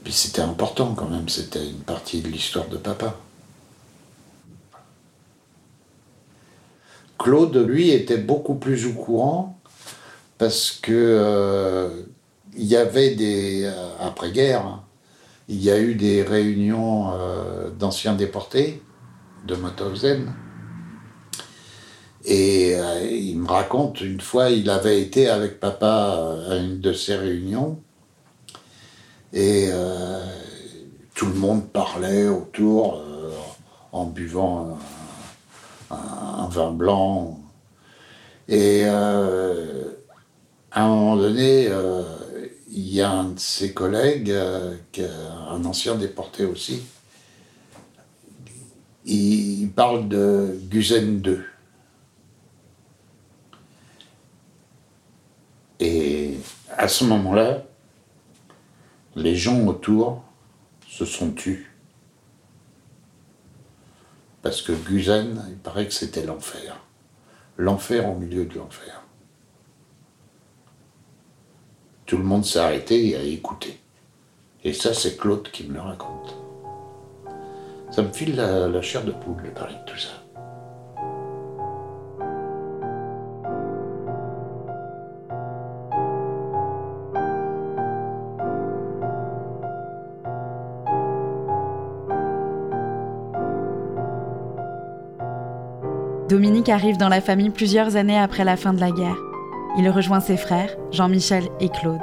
Puis 0.04 0.14
c'était 0.14 0.42
important 0.42 0.94
quand 0.96 1.10
même, 1.10 1.30
c'était 1.30 1.70
une 1.70 1.80
partie 1.80 2.22
de 2.22 2.30
l'histoire 2.30 2.68
de 2.68 2.78
papa. 2.78 3.16
Claude, 7.18 7.58
lui, 7.58 7.90
était 7.90 8.18
beaucoup 8.18 8.56
plus 8.56 8.86
au 8.86 8.94
courant 8.94 9.57
parce 10.38 10.72
que 10.72 10.92
euh, 10.94 11.90
il 12.56 12.66
y 12.66 12.76
avait 12.76 13.16
des 13.16 13.70
après-guerre, 14.00 14.66
hein, 14.66 14.84
il 15.48 15.64
y 15.64 15.72
a 15.72 15.80
eu 15.80 15.96
des 15.96 16.24
réunions 16.24 17.12
euh, 17.14 17.70
d'anciens 17.70 18.14
déportés 18.14 18.82
de 19.46 19.56
Mauthausen. 19.56 20.34
Et 22.26 22.76
euh, 22.76 23.10
il 23.10 23.40
me 23.40 23.48
raconte 23.48 24.02
une 24.02 24.20
fois, 24.20 24.50
il 24.50 24.70
avait 24.70 25.02
été 25.02 25.30
avec 25.30 25.60
papa 25.60 26.36
à 26.50 26.56
une 26.58 26.82
de 26.82 26.94
ces 26.94 27.16
réunions 27.16 27.80
et 29.34 29.70
tout 31.14 31.26
le 31.26 31.34
monde 31.34 31.68
parlait 31.68 32.28
autour 32.28 33.04
en 33.92 34.06
buvant 34.06 34.80
un, 35.92 36.48
vin 36.50 36.72
blanc. 36.72 37.38
Et 38.48 38.86
à 40.72 40.84
un 40.84 40.88
moment 40.88 41.18
donné, 41.18 41.68
euh, 41.68 42.04
il 42.70 42.94
y 42.94 43.02
a 43.02 43.10
un 43.10 43.30
de 43.30 43.40
ses 43.40 43.74
collègues, 43.74 44.32
euh, 44.32 44.76
un 45.50 45.64
ancien 45.66 45.96
déporté 45.96 46.46
aussi, 46.46 46.84
il, 49.06 49.70
parle 49.72 50.08
de 50.08 50.60
Gusen 50.64 51.22
2. 51.22 51.46
Et 55.80 56.38
à 56.76 56.88
ce 56.88 57.06
moment-là, 57.06 57.64
les 59.16 59.36
gens 59.36 59.66
autour 59.66 60.24
se 60.88 61.06
sont 61.06 61.32
tus. 61.32 61.72
Parce 64.42 64.62
que 64.62 64.72
Gusen, 64.72 65.46
il 65.50 65.58
paraît 65.58 65.88
que 65.88 65.94
c'était 65.94 66.26
l'enfer. 66.26 66.80
L'enfer 67.58 68.10
au 68.10 68.16
milieu 68.16 68.46
de 68.46 68.56
l'enfer. 68.56 69.07
Tout 72.08 72.18
le 72.18 72.24
monde 72.24 72.46
s'est 72.46 72.60
arrêté 72.60 73.10
et 73.10 73.16
a 73.18 73.22
écouté. 73.22 73.78
Et 74.64 74.72
ça, 74.72 74.94
c'est 74.94 75.18
Claude 75.18 75.50
qui 75.52 75.66
me 75.66 75.74
le 75.74 75.82
raconte. 75.82 76.38
Ça 77.92 78.02
me 78.02 78.14
file 78.14 78.38
la, 78.38 78.82
chair 78.82 79.04
de 79.04 79.12
poule 79.12 79.44
de 79.44 79.50
parler 79.50 79.76
de 79.76 79.92
tout 79.92 79.98
ça. 79.98 80.10
Dominique 96.30 96.70
arrive 96.70 96.98
dans 96.98 97.10
la 97.10 97.20
famille 97.20 97.50
plusieurs 97.50 97.98
années 97.98 98.18
après 98.18 98.46
la 98.46 98.56
fin 98.56 98.74
de 98.74 98.80
la 98.80 98.92
guerre. 98.92 99.27
Il 99.80 99.88
rejoint 99.92 100.20
ses 100.20 100.38
frères, 100.38 100.76
Jean-Michel 100.92 101.50
et 101.60 101.70
Claude. 101.70 102.02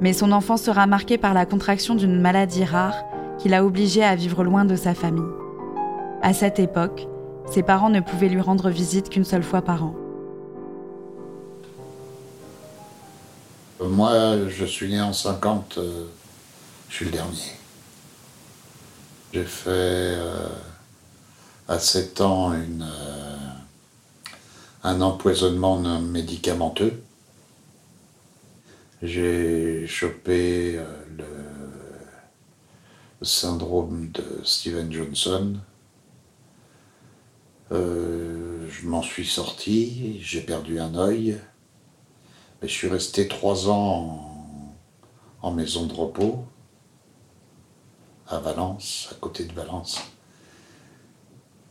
Mais 0.00 0.12
son 0.12 0.32
enfance 0.32 0.62
sera 0.62 0.88
marquée 0.88 1.18
par 1.18 1.34
la 1.34 1.46
contraction 1.46 1.94
d'une 1.94 2.20
maladie 2.20 2.64
rare 2.64 2.96
qui 3.38 3.48
l'a 3.48 3.64
obligé 3.64 4.02
à 4.02 4.16
vivre 4.16 4.42
loin 4.42 4.64
de 4.64 4.74
sa 4.74 4.92
famille. 4.92 5.22
À 6.20 6.34
cette 6.34 6.58
époque, 6.58 7.06
ses 7.48 7.62
parents 7.62 7.90
ne 7.90 8.00
pouvaient 8.00 8.28
lui 8.28 8.40
rendre 8.40 8.70
visite 8.70 9.08
qu'une 9.08 9.24
seule 9.24 9.44
fois 9.44 9.62
par 9.62 9.84
an. 9.84 9.94
Moi, 13.80 14.48
je 14.48 14.64
suis 14.64 14.88
né 14.88 15.00
en 15.00 15.12
50, 15.12 15.78
euh, 15.78 16.06
je 16.88 16.94
suis 16.94 17.04
le 17.04 17.12
dernier. 17.12 17.52
J'ai 19.32 19.44
fait 19.44 19.70
euh, 19.70 20.48
à 21.68 21.78
7 21.78 22.20
ans 22.20 22.52
une, 22.52 22.82
euh, 22.82 23.33
un 24.84 25.00
empoisonnement 25.00 25.78
médicamenteux. 26.00 27.02
J'ai 29.02 29.86
chopé 29.86 30.76
euh, 30.76 30.84
le, 31.16 31.24
syndrome 33.22 34.10
de 34.12 34.24
Steven 34.44 34.92
Johnson. 34.92 35.56
Euh, 37.72 38.68
je 38.68 38.86
m'en 38.86 39.00
suis 39.00 39.26
sorti, 39.26 40.20
j'ai 40.20 40.42
perdu 40.42 40.78
un 40.78 40.94
œil. 40.94 41.40
Je 42.60 42.68
suis 42.68 42.88
resté 42.88 43.26
trois 43.26 43.70
ans 43.70 44.30
en, 45.40 45.50
maison 45.50 45.86
de 45.86 45.94
repos 45.94 46.44
à 48.26 48.38
Valence, 48.38 49.08
à 49.12 49.14
côté 49.14 49.44
de 49.44 49.52
Valence. 49.54 50.00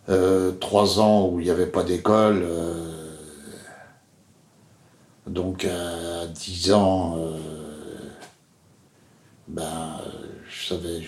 Euh, 0.09 0.51
trois 0.53 0.99
ans 0.99 1.27
où 1.29 1.39
il 1.39 1.45
n'y 1.45 1.51
avait 1.51 1.67
pas 1.67 1.83
d'école. 1.83 2.43
Donc 5.27 5.65
à 5.65 6.27
dix 6.27 6.71
ans, 6.73 7.15
euh, 7.17 7.37
ben, 9.47 9.99
je 10.49 10.67
savais 10.67 11.01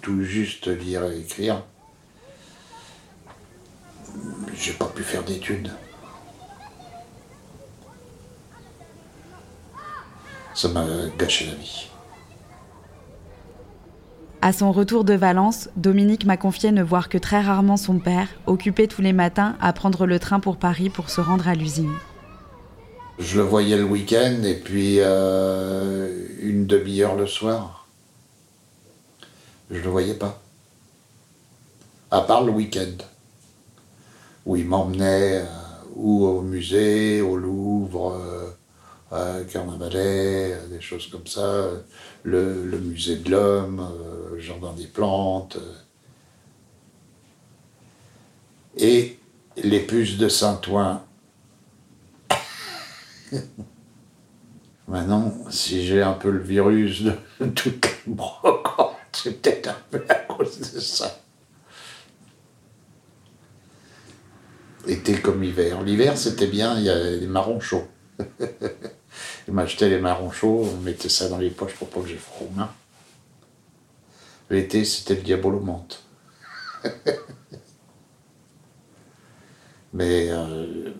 tout 0.00 0.22
juste 0.22 0.66
lire 0.66 1.04
et 1.04 1.20
écrire. 1.20 1.62
J'ai 4.54 4.72
pas 4.72 4.86
pu 4.86 5.02
faire 5.02 5.22
d'études. 5.22 5.70
Ça 10.54 10.68
m'a 10.68 10.84
gâché 11.18 11.46
la 11.46 11.54
vie. 11.54 11.86
À 14.42 14.52
son 14.54 14.72
retour 14.72 15.04
de 15.04 15.12
Valence, 15.12 15.68
Dominique 15.76 16.24
m'a 16.24 16.38
confié 16.38 16.72
ne 16.72 16.82
voir 16.82 17.10
que 17.10 17.18
très 17.18 17.42
rarement 17.42 17.76
son 17.76 17.98
père, 17.98 18.28
occupé 18.46 18.88
tous 18.88 19.02
les 19.02 19.12
matins 19.12 19.56
à 19.60 19.72
prendre 19.74 20.06
le 20.06 20.18
train 20.18 20.40
pour 20.40 20.56
Paris 20.56 20.88
pour 20.88 21.10
se 21.10 21.20
rendre 21.20 21.46
à 21.46 21.54
l'usine. 21.54 21.92
Je 23.18 23.36
le 23.36 23.42
voyais 23.42 23.76
le 23.76 23.84
week-end 23.84 24.42
et 24.44 24.54
puis 24.54 24.96
euh, 25.00 26.26
une 26.40 26.66
demi-heure 26.66 27.16
le 27.16 27.26
soir. 27.26 27.86
Je 29.70 29.78
le 29.80 29.88
voyais 29.88 30.14
pas. 30.14 30.40
À 32.10 32.22
part 32.22 32.44
le 32.44 32.50
week-end, 32.50 33.04
où 34.46 34.56
il 34.56 34.66
m'emmenait 34.66 35.38
euh, 35.38 35.46
ou 35.94 36.24
au 36.24 36.40
musée, 36.40 37.20
au 37.20 37.36
Louvre, 37.36 38.18
euh, 39.12 39.40
à 39.40 39.44
Carnavalet, 39.44 40.56
des 40.70 40.80
choses 40.80 41.08
comme 41.08 41.26
ça, 41.26 41.68
le, 42.22 42.64
le 42.64 42.78
musée 42.78 43.16
de 43.16 43.30
l'homme, 43.30 43.86
le 44.32 44.38
jardin 44.40 44.72
des 44.72 44.86
plantes. 44.86 45.58
Et 48.76 49.18
les 49.56 49.80
puces 49.80 50.16
de 50.16 50.28
Saint-Ouen. 50.28 51.02
Maintenant, 54.88 55.32
si 55.50 55.86
j'ai 55.86 56.02
un 56.02 56.14
peu 56.14 56.30
le 56.30 56.40
virus 56.40 57.02
de 57.02 57.14
toutes 57.54 57.88
brocantes, 58.06 58.96
c'est 59.12 59.40
peut-être 59.40 59.68
un 59.68 59.76
peu 59.90 60.04
à 60.08 60.14
cause 60.14 60.58
de 60.58 60.80
ça. 60.80 61.20
Été 64.86 65.20
comme 65.20 65.44
hiver. 65.44 65.82
L'hiver, 65.82 66.16
c'était 66.18 66.46
bien, 66.46 66.76
il 66.78 66.84
y 66.84 66.88
avait 66.88 67.18
des 67.18 67.26
marrons 67.26 67.60
chauds. 67.60 67.86
Il 69.48 69.54
m'achetait 69.54 69.88
les 69.88 69.98
marrons 70.00 70.30
chauds, 70.30 70.68
on 70.72 70.76
mettait 70.80 71.08
ça 71.08 71.28
dans 71.28 71.38
les 71.38 71.50
poches 71.50 71.74
pour 71.74 71.88
pas 71.88 72.00
que 72.00 72.08
j'ai 72.08 72.16
froid 72.16 72.46
aux 72.48 72.54
mains. 72.56 72.70
L'été, 74.48 74.84
c'était 74.84 75.14
le 75.14 75.22
diabolomante. 75.22 76.04
Mais 79.92 80.28
euh, 80.30 80.92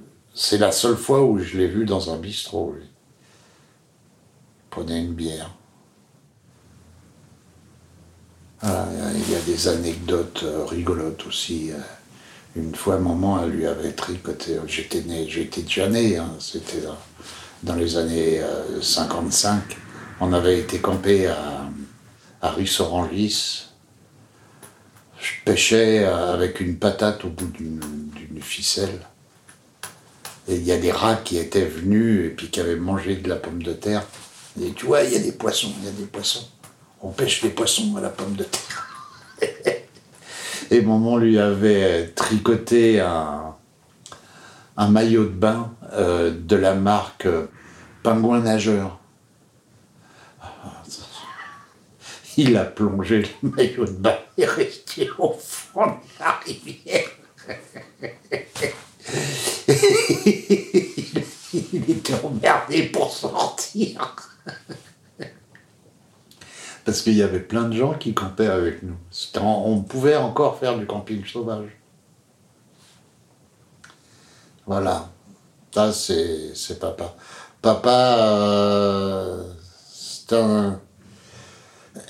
c'est 0.43 0.57
la 0.57 0.73
seule 0.73 0.97
fois 0.97 1.23
où 1.23 1.39
je 1.39 1.59
l'ai 1.59 1.67
vu 1.67 1.85
dans 1.85 2.15
un 2.15 2.17
bistrot. 2.17 2.73
lui. 2.73 2.87
Il 2.87 4.71
prenait 4.71 5.01
une 5.01 5.13
bière. 5.13 5.55
Voilà, 8.63 8.89
il 9.15 9.31
y 9.31 9.37
a 9.37 9.41
des 9.41 9.69
anecdotes 9.69 10.43
euh, 10.45 10.65
rigolotes 10.65 11.27
aussi. 11.27 11.73
euh. 11.73 11.79
Une 12.57 12.75
fois, 12.75 12.99
maman, 12.99 13.43
elle 13.43 13.51
lui 13.51 13.67
avait 13.67 13.93
tricoté. 13.93 14.57
J'étais 14.67 15.03
né, 15.03 15.29
j'étais 15.29 15.61
déjà 15.61 15.91
né, 15.91 16.17
hein, 16.17 16.35
c'était 16.41 16.85
dans, 17.63 17.75
les 17.75 17.99
années 17.99 18.41
euh, 18.41 18.81
55. 18.81 19.77
On 20.21 20.33
avait 20.33 20.59
été 20.59 20.79
campé 20.79 21.27
à, 21.27 21.69
à 22.41 22.51
Rissorangis. 22.51 23.67
Je 25.19 25.33
pêchais 25.45 26.03
euh, 26.07 26.33
avec 26.33 26.61
une 26.61 26.79
patate 26.79 27.27
au 27.27 27.29
bout 27.29 27.49
d'une 27.49 28.41
ficelle. 28.41 29.07
Il 30.51 30.65
y 30.65 30.73
a 30.73 30.79
des 30.79 30.91
rats 30.91 31.15
qui 31.17 31.39
étaient 31.39 31.65
venus 31.65 32.27
et 32.27 32.31
puis 32.31 32.51
qui 32.51 32.59
avaient 32.59 32.75
mangé 32.75 33.15
de 33.17 33.29
la 33.29 33.37
pomme 33.37 33.63
de 33.63 33.73
terre. 33.73 34.05
Et 34.61 34.73
tu 34.73 34.87
vois, 34.87 35.05
il 35.05 35.13
y 35.13 35.17
a 35.17 35.21
des 35.21 35.31
poissons, 35.31 35.73
il 35.79 35.85
y 35.85 35.89
a 35.89 35.93
des 35.93 36.07
poissons. 36.07 36.49
On 37.01 37.11
pêche 37.11 37.43
les 37.43 37.51
poissons 37.51 37.95
à 37.97 38.01
la 38.01 38.09
pomme 38.09 38.35
de 38.35 38.43
terre. 38.45 38.89
Et 40.73 40.81
maman 40.83 41.19
lui 41.19 41.39
avait 41.39 42.09
tricoté 42.09 43.01
un, 43.01 43.55
un 44.77 44.89
maillot 44.89 45.25
de 45.25 45.29
bain 45.29 45.73
euh, 45.93 46.33
de 46.37 46.57
la 46.57 46.75
marque 46.75 47.27
euh, 47.27 47.47
Pingouin 48.03 48.41
Nageur. 48.41 48.99
Il 52.37 52.57
a 52.57 52.65
plongé 52.65 53.23
le 53.43 53.51
maillot 53.51 53.85
de 53.85 53.91
bain 53.93 54.19
et 54.37 54.43
est 54.43 54.47
resté 54.47 55.09
au 55.19 55.33
fond 55.33 55.87
de 55.87 56.19
la 56.19 56.41
rivière. 56.45 57.09
il 61.53 61.91
était 61.91 62.15
emmerdé 62.25 62.85
pour 62.85 63.11
sortir. 63.13 64.17
Parce 66.85 67.03
qu'il 67.03 67.15
y 67.15 67.23
avait 67.23 67.41
plein 67.41 67.65
de 67.69 67.77
gens 67.77 67.95
qui 67.95 68.15
campaient 68.15 68.47
avec 68.49 68.83
nous. 68.83 68.97
On 69.41 69.83
pouvait 69.83 70.17
encore 70.17 70.59
faire 70.59 70.77
du 70.79 70.87
camping 70.87 71.25
sauvage. 71.25 71.71
Voilà. 74.67 75.11
Ça, 75.75 75.93
c'est 75.93 76.79
papa. 76.81 77.15
Papa, 77.63 78.17
euh. 78.19 79.45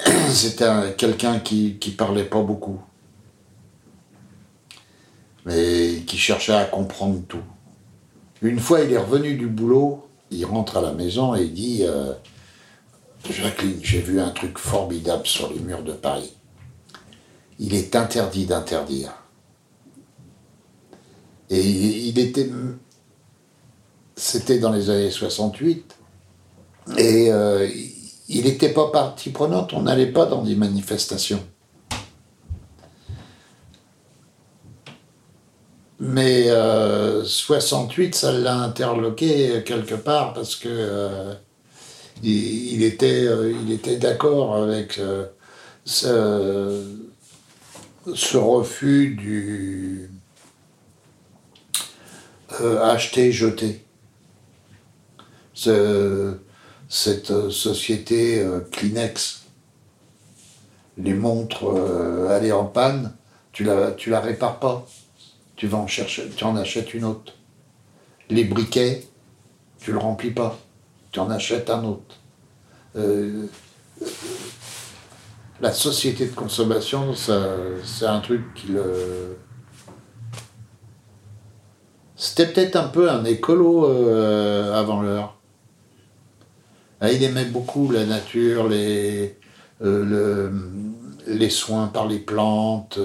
C'était 0.32 0.64
un- 0.66 0.92
quelqu'un 0.92 1.40
qui, 1.40 1.78
qui 1.78 1.90
parlait 1.92 2.24
pas 2.24 2.42
beaucoup. 2.42 2.80
Mais 5.50 6.02
qui 6.06 6.16
cherchait 6.16 6.52
à 6.52 6.64
comprendre 6.64 7.20
tout. 7.26 7.42
Une 8.40 8.60
fois, 8.60 8.82
il 8.82 8.92
est 8.92 8.98
revenu 8.98 9.34
du 9.34 9.48
boulot, 9.48 10.06
il 10.30 10.44
rentre 10.44 10.76
à 10.76 10.80
la 10.80 10.92
maison 10.92 11.34
et 11.34 11.42
il 11.42 11.52
dit 11.52 11.80
euh, 11.82 12.12
Jacqueline, 13.28 13.80
j'ai 13.82 14.00
vu 14.00 14.20
un 14.20 14.30
truc 14.30 14.58
formidable 14.58 15.26
sur 15.26 15.52
les 15.52 15.58
murs 15.58 15.82
de 15.82 15.92
Paris. 15.92 16.32
Il 17.58 17.74
est 17.74 17.96
interdit 17.96 18.46
d'interdire. 18.46 19.12
Et 21.50 21.60
il, 21.60 22.18
était. 22.20 22.48
C'était 24.14 24.60
dans 24.60 24.70
les 24.70 24.88
années 24.88 25.10
68. 25.10 25.96
Et 26.96 27.32
euh, 27.32 27.68
il 28.28 28.44
n'était 28.44 28.72
pas 28.72 28.88
partie 28.92 29.30
prenante, 29.30 29.72
on 29.72 29.82
n'allait 29.82 30.12
pas 30.12 30.26
dans 30.26 30.42
des 30.42 30.54
manifestations. 30.54 31.44
Mais 36.12 36.46
euh, 36.48 37.24
68, 37.24 38.14
ça 38.14 38.32
l'a 38.32 38.56
interloqué 38.56 39.62
quelque 39.64 39.94
part 39.94 40.32
parce 40.34 40.56
que 40.56 40.68
euh, 40.68 41.34
il, 42.22 42.82
était, 42.82 43.26
euh, 43.26 43.52
était 43.70 43.96
d'accord 43.96 44.56
avec 44.56 44.98
euh, 44.98 45.26
ce, 45.84 46.84
refus 48.38 49.14
du 49.16 50.10
euh, 52.60 52.82
acheter 52.90 53.32
jeter. 53.32 53.84
Ce- 55.54 56.34
cette 56.88 57.30
euh, 57.30 57.50
société 57.50 58.40
euh, 58.40 58.60
Kleenex, 58.72 59.42
les 60.98 61.14
montres 61.14 61.64
euh, 61.70 62.28
aller 62.36 62.52
en 62.52 62.64
panne, 62.64 63.12
tu 63.52 63.64
la, 63.64 63.92
tu 63.92 64.10
la 64.10 64.20
répares 64.20 64.58
pas. 64.60 64.86
Tu 65.60 65.66
vas 65.66 65.76
en 65.76 65.86
chercher, 65.86 66.26
tu 66.34 66.42
en 66.44 66.56
achètes 66.56 66.94
une 66.94 67.04
autre. 67.04 67.34
Les 68.30 68.44
briquets, 68.44 69.06
tu 69.78 69.92
le 69.92 69.98
remplis 69.98 70.30
pas. 70.30 70.58
Tu 71.12 71.20
en 71.20 71.28
achètes 71.28 71.68
un 71.68 71.84
autre. 71.84 72.16
Euh, 72.96 73.44
la 75.60 75.70
société 75.74 76.24
de 76.28 76.34
consommation, 76.34 77.12
c'est 77.14 78.06
un 78.06 78.20
truc 78.20 78.54
qui 78.54 78.68
le. 78.68 79.36
C'était 82.16 82.46
peut-être 82.46 82.76
un 82.76 82.88
peu 82.88 83.10
un 83.10 83.26
écolo 83.26 83.84
euh, 83.84 84.72
avant 84.72 85.02
l'heure. 85.02 85.36
Ah, 87.02 87.12
Il 87.12 87.22
aimait 87.22 87.44
beaucoup 87.44 87.90
la 87.90 88.06
nature, 88.06 88.66
les, 88.66 89.36
euh, 89.82 90.06
le- 90.06 90.70
les 91.26 91.50
soins 91.50 91.88
par 91.88 92.06
les 92.08 92.18
plantes. 92.18 92.98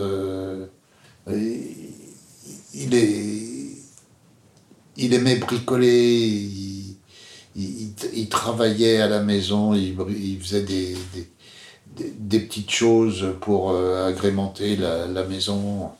Il, 2.75 2.93
aimait 5.13 5.37
bricoler, 5.37 6.17
il, 6.17 6.97
il- 7.55 7.93
il 8.13 8.29
travaillait 8.29 9.01
à 9.01 9.07
la 9.07 9.21
maison, 9.21 9.73
il, 9.73 9.95
faisait 10.41 10.63
des, 10.63 10.95
petites 12.39 12.71
choses 12.71 13.33
pour 13.41 13.71
euh, 13.71 14.07
agrémenter 14.07 14.75
la, 14.75 15.23
maison. 15.23 15.91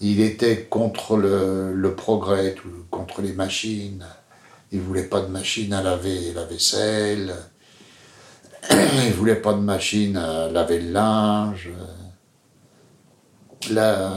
Il 0.00 0.20
était 0.20 0.64
contre 0.64 1.16
le, 1.16 1.94
progrès, 1.96 2.54
contre 2.90 3.22
les 3.22 3.32
machines. 3.32 4.04
Il 4.70 4.80
voulait 4.80 5.04
pas 5.04 5.22
de 5.22 5.28
machine 5.28 5.72
à 5.72 5.82
laver 5.82 6.32
la 6.34 6.44
vaisselle. 6.44 7.34
Il 8.70 9.12
voulait 9.14 9.40
pas 9.40 9.54
de 9.54 9.60
machine 9.60 10.16
à 10.18 10.50
laver 10.50 10.80
le 10.80 10.92
linge. 10.92 11.70
Là, 13.70 14.12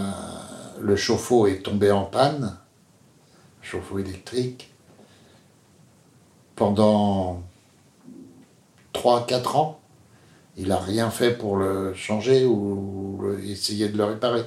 le 0.79 0.95
chauffe-eau 0.95 1.47
est 1.47 1.63
tombé 1.63 1.91
en 1.91 2.05
panne, 2.05 2.57
chauffe-eau 3.61 3.99
électrique, 3.99 4.73
pendant 6.55 7.43
3-4 8.93 9.57
ans. 9.57 9.79
Il 10.57 10.67
n'a 10.67 10.77
rien 10.77 11.09
fait 11.09 11.31
pour 11.31 11.57
le 11.57 11.93
changer 11.93 12.45
ou 12.45 13.19
essayer 13.43 13.89
de 13.89 13.97
le 13.97 14.05
réparer. 14.05 14.43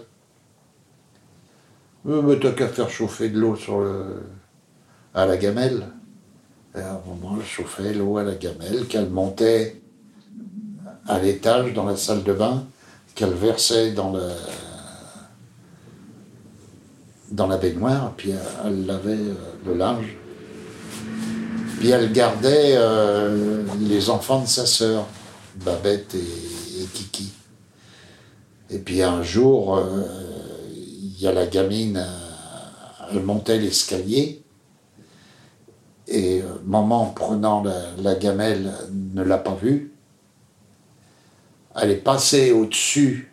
Euh, 2.06 2.22
mais 2.22 2.38
t'as 2.38 2.52
qu'à 2.52 2.68
faire 2.68 2.90
chauffer 2.90 3.30
de 3.30 3.38
l'eau 3.38 3.56
sur 3.56 3.80
le, 3.80 4.22
à 5.14 5.26
la 5.26 5.36
gamelle. 5.36 5.88
Et 6.74 6.80
à 6.80 6.94
un 6.94 7.00
moment, 7.06 7.36
je 7.40 7.46
chauffais 7.46 7.94
l'eau 7.94 8.18
à 8.18 8.22
la 8.22 8.34
gamelle, 8.34 8.86
qu'elle 8.86 9.08
montait 9.08 9.80
à 11.06 11.18
l'étage, 11.18 11.72
dans 11.72 11.84
la 11.84 11.96
salle 11.96 12.22
de 12.22 12.32
bain, 12.32 12.64
qu'elle 13.14 13.32
versait 13.32 13.92
dans 13.92 14.12
la, 14.12 14.28
dans 17.30 17.46
la 17.46 17.56
baignoire, 17.56 18.12
puis 18.16 18.32
elle 18.64 18.86
lavait 18.86 19.12
euh, 19.12 19.34
le 19.66 19.74
linge. 19.74 20.16
Puis 21.78 21.90
elle 21.90 22.12
gardait 22.12 22.74
euh, 22.76 23.62
les 23.80 24.10
enfants 24.10 24.42
de 24.42 24.46
sa 24.46 24.66
sœur, 24.66 25.06
Babette 25.64 26.14
et, 26.14 26.84
Kiki. 26.92 27.32
Et 28.70 28.78
puis 28.78 29.02
un 29.02 29.22
jour, 29.22 29.76
euh, 29.76 30.02
il 30.72 31.20
y 31.20 31.26
a 31.26 31.32
la 31.32 31.46
gamine, 31.46 32.04
elle 33.10 33.22
montait 33.22 33.58
l'escalier, 33.58 34.42
et 36.06 36.42
maman, 36.66 37.06
prenant 37.06 37.64
la 38.02 38.14
gamelle, 38.14 38.70
ne 38.92 39.22
l'a 39.22 39.38
pas 39.38 39.54
vue. 39.54 39.94
Elle 41.74 41.90
est 41.92 41.96
passée 41.96 42.52
au-dessus 42.52 43.32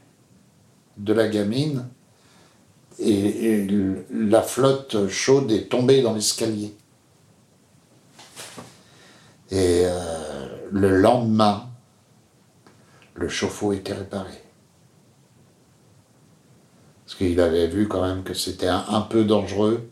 de 0.98 1.12
la 1.12 1.28
gamine, 1.28 1.86
et, 3.02 3.68
la 4.12 4.42
flotte 4.42 5.08
chaude 5.08 5.52
est 5.52 5.70
tombée 5.70 6.02
dans 6.02 6.14
l'escalier. 6.14 6.76
Et 9.50 9.84
euh, 9.86 10.48
le 10.72 10.98
lendemain, 11.02 11.70
le 13.16 13.28
chauffe-eau 13.28 13.74
était 13.74 13.94
réparé. 13.94 14.32
Parce 17.06 17.18
qu'il 17.18 17.40
avait 17.42 17.68
vu 17.68 17.88
quand 17.88 18.02
même 18.02 18.24
que 18.24 18.34
c'était 18.34 18.68
un, 18.68 19.02
peu 19.02 19.26
dangereux 19.26 19.90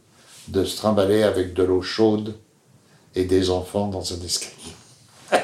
de 0.48 0.64
se 0.64 0.78
trimballer 0.78 1.24
avec 1.24 1.54
de 1.54 1.64
l'eau 1.64 1.82
chaude 1.82 2.36
et 3.16 3.26
des 3.26 3.50
enfants 3.50 3.90
dans 3.90 4.14
un 4.14 4.22
escalier. 4.22 4.74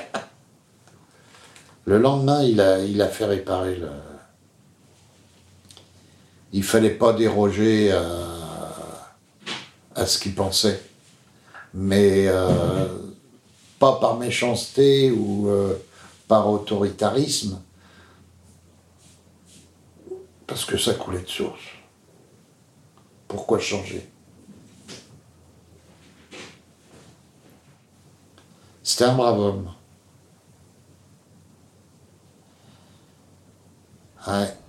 le 1.85 1.97
lendemain, 1.97 2.43
il 2.43 2.61
a, 2.61 2.79
il 2.79 3.01
a 3.01 3.07
fait 3.07 3.25
réparer 3.25 3.75
le, 3.75 3.89
il 6.55 6.63
fallait 6.63 6.91
pas 6.91 7.11
déroger 7.11 7.91
à, 9.93 10.05
ce 10.05 10.17
qu'il 10.17 10.33
pensait. 10.33 10.81
Mais 11.73 12.27
euh, 12.27 12.87
pas 13.77 13.99
par 13.99 14.15
méchanceté 14.15 15.11
ou 15.11 15.49
euh, 15.49 15.75
par 16.29 16.49
autoritarisme, 16.49 17.61
parce 20.47 20.63
que 20.63 20.77
ça 20.77 20.93
coulait 20.93 21.23
de 21.23 21.27
source. 21.27 21.59
Pourquoi 23.27 23.59
changer? 23.59 24.09
C'était 28.81 29.03
un 29.03 29.15
brave 29.15 29.39
homme. 29.39 29.73
Ouais. 34.25 34.64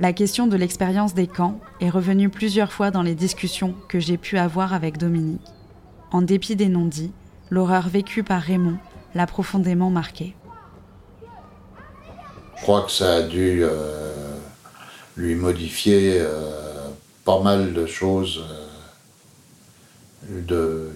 La 0.00 0.12
question 0.12 0.46
de 0.46 0.56
l'expérience 0.56 1.12
des 1.12 1.26
camps 1.26 1.58
est 1.80 1.90
revenue 1.90 2.28
plusieurs 2.28 2.70
fois 2.70 2.92
dans 2.92 3.02
les 3.02 3.16
discussions 3.16 3.74
que 3.88 3.98
j'ai 3.98 4.16
pu 4.16 4.38
avoir 4.38 4.72
avec 4.72 4.96
Dominique. 4.96 5.40
En 6.12 6.22
dépit 6.22 6.54
des 6.54 6.68
non-dits, 6.68 7.10
l'horreur 7.50 7.88
vécue 7.88 8.22
par 8.22 8.40
Raymond 8.40 8.78
l'a 9.16 9.26
profondément 9.26 9.90
marqué. 9.90 10.36
Je 12.56 12.62
crois 12.62 12.82
que 12.82 12.92
ça 12.92 13.16
a 13.16 13.22
dû 13.22 13.64
euh, 13.64 14.36
lui 15.16 15.34
modifier 15.34 16.20
euh, 16.20 16.88
pas 17.24 17.40
mal 17.40 17.74
de 17.74 17.84
choses. 17.84 18.44
Euh, 20.40 20.90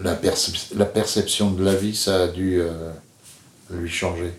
la, 0.00 0.14
perception 0.14 1.52
de 1.52 1.62
la 1.62 1.76
vie, 1.76 1.94
ça 1.94 2.24
a 2.24 2.28
dû 2.28 2.60
lui 3.70 3.90
changer. 3.90 4.32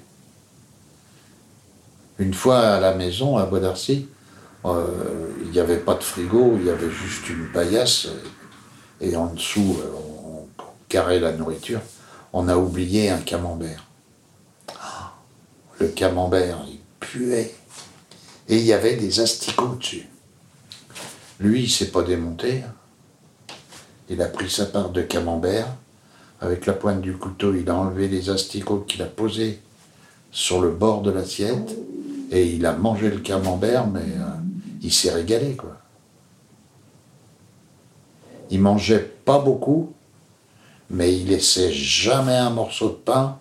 Une 2.20 2.34
fois 2.34 2.60
à 2.60 2.80
la 2.80 2.94
maison, 2.94 3.38
à 3.38 3.46
Bois 3.46 3.62
d'Arcy, 3.62 4.08
euh, 4.66 4.86
il 5.44 5.52
n'y 5.52 5.60
avait 5.60 5.78
pas 5.78 5.96
de 5.96 6.04
frigo, 6.04 6.58
il 6.60 6.66
y 6.66 6.70
avait 6.70 6.92
juste 6.92 7.30
une 7.30 7.48
paillasse 7.48 8.10
et 9.02 9.16
en 9.16 9.28
dessous, 9.28 9.78
euh, 9.80 9.92
on, 9.96 10.66
carrait 10.90 11.20
la 11.20 11.32
nourriture. 11.32 11.82
On 12.34 12.48
a 12.48 12.58
oublié 12.58 13.12
un 13.12 13.20
camembert. 13.20 13.86
le 15.80 15.88
camembert, 15.90 16.58
il 16.68 16.80
puait. 17.00 17.54
Et 18.48 18.58
il 18.58 18.66
y 18.66 18.74
avait 18.74 18.96
des 18.96 19.20
asticots 19.20 19.76
dessus. 19.76 20.08
Lui, 21.40 21.64
il 21.64 21.70
s'est 21.70 21.92
pas 21.92 22.02
démonté. 22.02 22.64
Il 24.10 24.20
a 24.22 24.26
pris 24.26 24.50
sa 24.50 24.66
part 24.66 24.90
de 24.90 25.04
camembert. 25.04 25.68
Avec 26.42 26.66
la 26.66 26.74
pointe 26.74 27.02
du 27.02 27.14
couteau, 27.14 27.54
il 27.54 27.70
a 27.70 27.76
enlevé 27.76 28.08
les 28.08 28.32
asticots 28.32 28.80
qu'il 28.80 29.04
a 29.04 29.06
posés 29.06 29.62
sur 30.32 30.60
le 30.60 30.72
bord 30.72 31.02
de 31.02 31.12
l'assiette. 31.12 31.76
Et 32.32 32.48
il 32.48 32.66
a 32.66 32.74
mangé 32.74 33.10
le 33.10 33.20
camembert, 33.20 33.88
mais 33.88 34.02
euh, 34.02 34.26
il 34.82 34.94
s'est 34.94 35.12
régalé, 35.12 35.56
quoi. 35.56 35.78
Il 38.52 38.62
mangeait 38.62 39.00
pas 39.26 39.40
beaucoup, 39.40 39.94
mais 40.90 41.16
il 41.16 41.28
laissait 41.28 41.72
jamais 41.72 42.36
un 42.36 42.50
morceau 42.50 42.90
de 42.90 42.96
pain, 42.96 43.38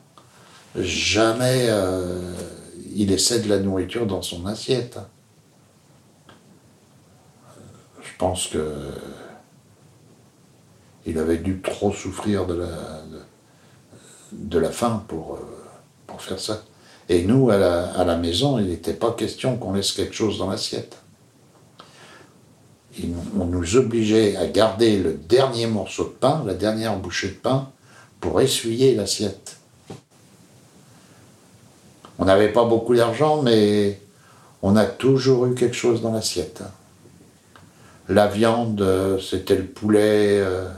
jamais 0.76 1.66
euh, 1.68 2.34
il 2.94 3.08
laissait 3.08 3.40
de 3.40 3.48
la 3.48 3.58
nourriture 3.58 4.06
dans 4.06 4.22
son 4.22 4.46
assiette. 4.46 4.98
Je 8.02 8.10
pense 8.18 8.48
que 8.48 8.92
il 11.08 11.18
avait 11.18 11.38
dû 11.38 11.62
trop 11.62 11.90
souffrir 11.92 12.44
de 12.46 12.54
la, 14.58 14.70
faim 14.70 15.02
euh, 15.10 15.16
pour 16.06 16.20
faire 16.20 16.38
ça. 16.38 16.62
Et 17.08 17.24
nous, 17.24 17.50
à 17.50 17.56
la, 17.56 18.16
maison, 18.16 18.58
il 18.58 18.66
n'était 18.66 18.92
pas 18.92 19.12
question 19.12 19.56
qu'on 19.56 19.72
laisse 19.72 19.92
quelque 19.92 20.14
chose 20.14 20.38
dans 20.38 20.50
l'assiette. 20.50 20.96
On 23.38 23.46
nous 23.46 23.76
obligeait 23.76 24.36
à 24.36 24.46
garder 24.46 24.98
le 24.98 25.14
dernier 25.14 25.66
morceau 25.66 26.04
de 26.04 26.08
pain, 26.10 26.42
la 26.46 26.54
dernière 26.54 26.98
bouchée 26.98 27.28
de 27.28 27.34
pain, 27.34 27.70
pour 28.20 28.40
essuyer 28.40 28.94
l'assiette. 28.94 29.56
On 32.18 32.24
n'avait 32.24 32.52
pas 32.52 32.64
beaucoup 32.64 32.94
d'argent, 32.94 33.42
mais 33.42 34.00
on 34.62 34.76
a 34.76 34.84
toujours 34.84 35.46
eu 35.46 35.54
quelque 35.54 35.76
chose 35.76 36.02
dans 36.02 36.12
l'assiette. 36.12 36.62
La 38.08 38.26
viande, 38.26 38.84
c'était 39.20 39.56
le 39.56 39.66
poulet, 39.66 40.40
euh, 40.40 40.68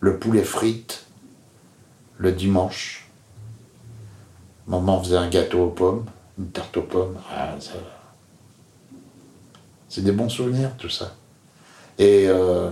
le 0.00 0.18
poulet 0.18 0.44
frite, 0.44 1.06
le 2.18 2.32
dimanche. 2.32 3.05
Maman 4.66 5.02
faisait 5.02 5.16
un 5.16 5.28
gâteau 5.28 5.64
aux 5.64 5.70
pommes, 5.70 6.06
une 6.38 6.48
tarte 6.48 6.76
aux 6.76 6.82
pommes. 6.82 7.16
Ah, 7.32 7.54
c'est 9.88 10.02
des 10.02 10.12
bons 10.12 10.28
souvenirs, 10.28 10.70
tout 10.76 10.88
ça. 10.88 11.14
Et 11.98 12.26
euh, 12.28 12.70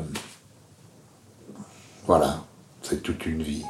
voilà, 2.07 2.41
c'est 2.83 3.03
toute 3.03 3.25
une 3.27 3.43
vie. 3.43 3.65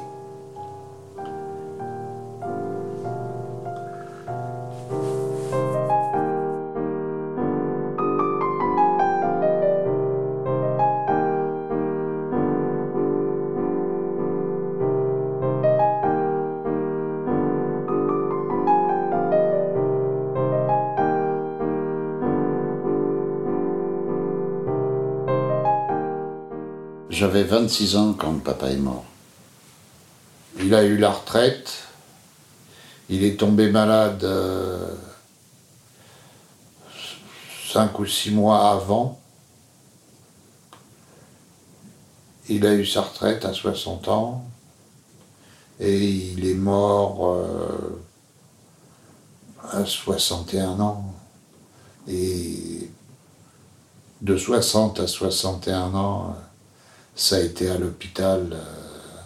J'avais 27.25 27.43
26 27.43 27.95
ans 27.95 28.13
quand 28.13 28.37
papa 28.37 28.69
est 28.69 28.77
mort. 28.77 29.03
Il 30.59 30.75
a 30.75 30.83
eu 30.83 30.95
la 30.95 31.09
retraite. 31.09 31.73
Il 33.09 33.23
est 33.23 33.39
tombé 33.39 33.71
malade 33.71 34.23
euh, 34.23 34.93
cinq 37.67 37.97
ou 37.97 38.05
six 38.05 38.29
mois 38.29 38.69
avant. 38.69 39.19
Il 42.47 42.63
a 42.63 42.75
eu 42.75 42.85
sa 42.85 43.01
retraite 43.01 43.43
à 43.43 43.53
60 43.53 44.07
ans 44.07 44.45
et 45.79 45.97
il 45.97 46.45
est 46.47 46.53
mort 46.53 47.25
euh, 47.33 48.03
à 49.71 49.83
61 49.83 50.79
ans. 50.79 51.11
Et 52.07 52.87
de 54.21 54.37
60 54.37 54.99
à 54.99 55.07
61 55.07 55.95
ans, 55.95 56.35
ça 57.15 57.37
a 57.37 57.39
été 57.39 57.69
à 57.69 57.77
l'hôpital 57.77 58.49
euh, 58.51 59.21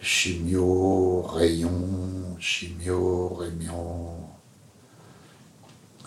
chimio, 0.00 1.22
rayon, 1.22 2.36
chimio, 2.40 3.34
réunion, 3.34 4.16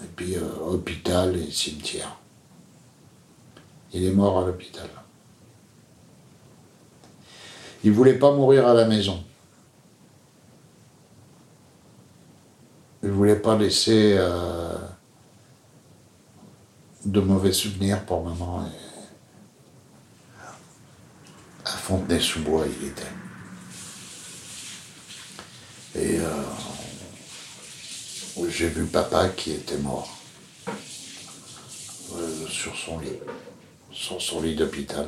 et 0.02 0.08
puis 0.16 0.36
euh, 0.36 0.42
hôpital 0.66 1.38
et 1.38 1.52
cimetière. 1.52 2.18
Il 3.94 4.04
est 4.04 4.12
mort 4.12 4.40
à 4.40 4.48
l'hôpital. 4.48 4.90
Il 7.84 7.92
voulait 7.92 8.18
pas 8.18 8.32
mourir 8.32 8.68
à 8.68 8.74
la 8.74 8.86
maison. 8.86 9.24
Il 13.04 13.10
voulait 13.10 13.40
pas 13.40 13.58
laisser 13.58 14.16
euh, 14.18 14.76
de 17.06 17.20
mauvais 17.20 17.52
souvenirs 17.52 18.06
pour 18.06 18.24
maman. 18.24 18.66
Et 18.66 18.91
à 21.66 21.70
Fontenay-sous-Bois, 21.72 22.66
il 22.82 22.88
était. 22.88 23.04
Et 25.96 26.20
euh, 26.20 26.44
j'ai 28.50 28.68
vu 28.70 28.86
papa 28.86 29.30
qui 29.30 29.52
était 29.52 29.78
mort 29.78 30.10
euh, 32.16 32.48
sur 32.48 32.76
son 32.78 33.00
lit, 33.00 33.10
sur 33.92 34.22
son 34.22 34.42
lit 34.42 34.56
d'hôpital. 34.56 35.08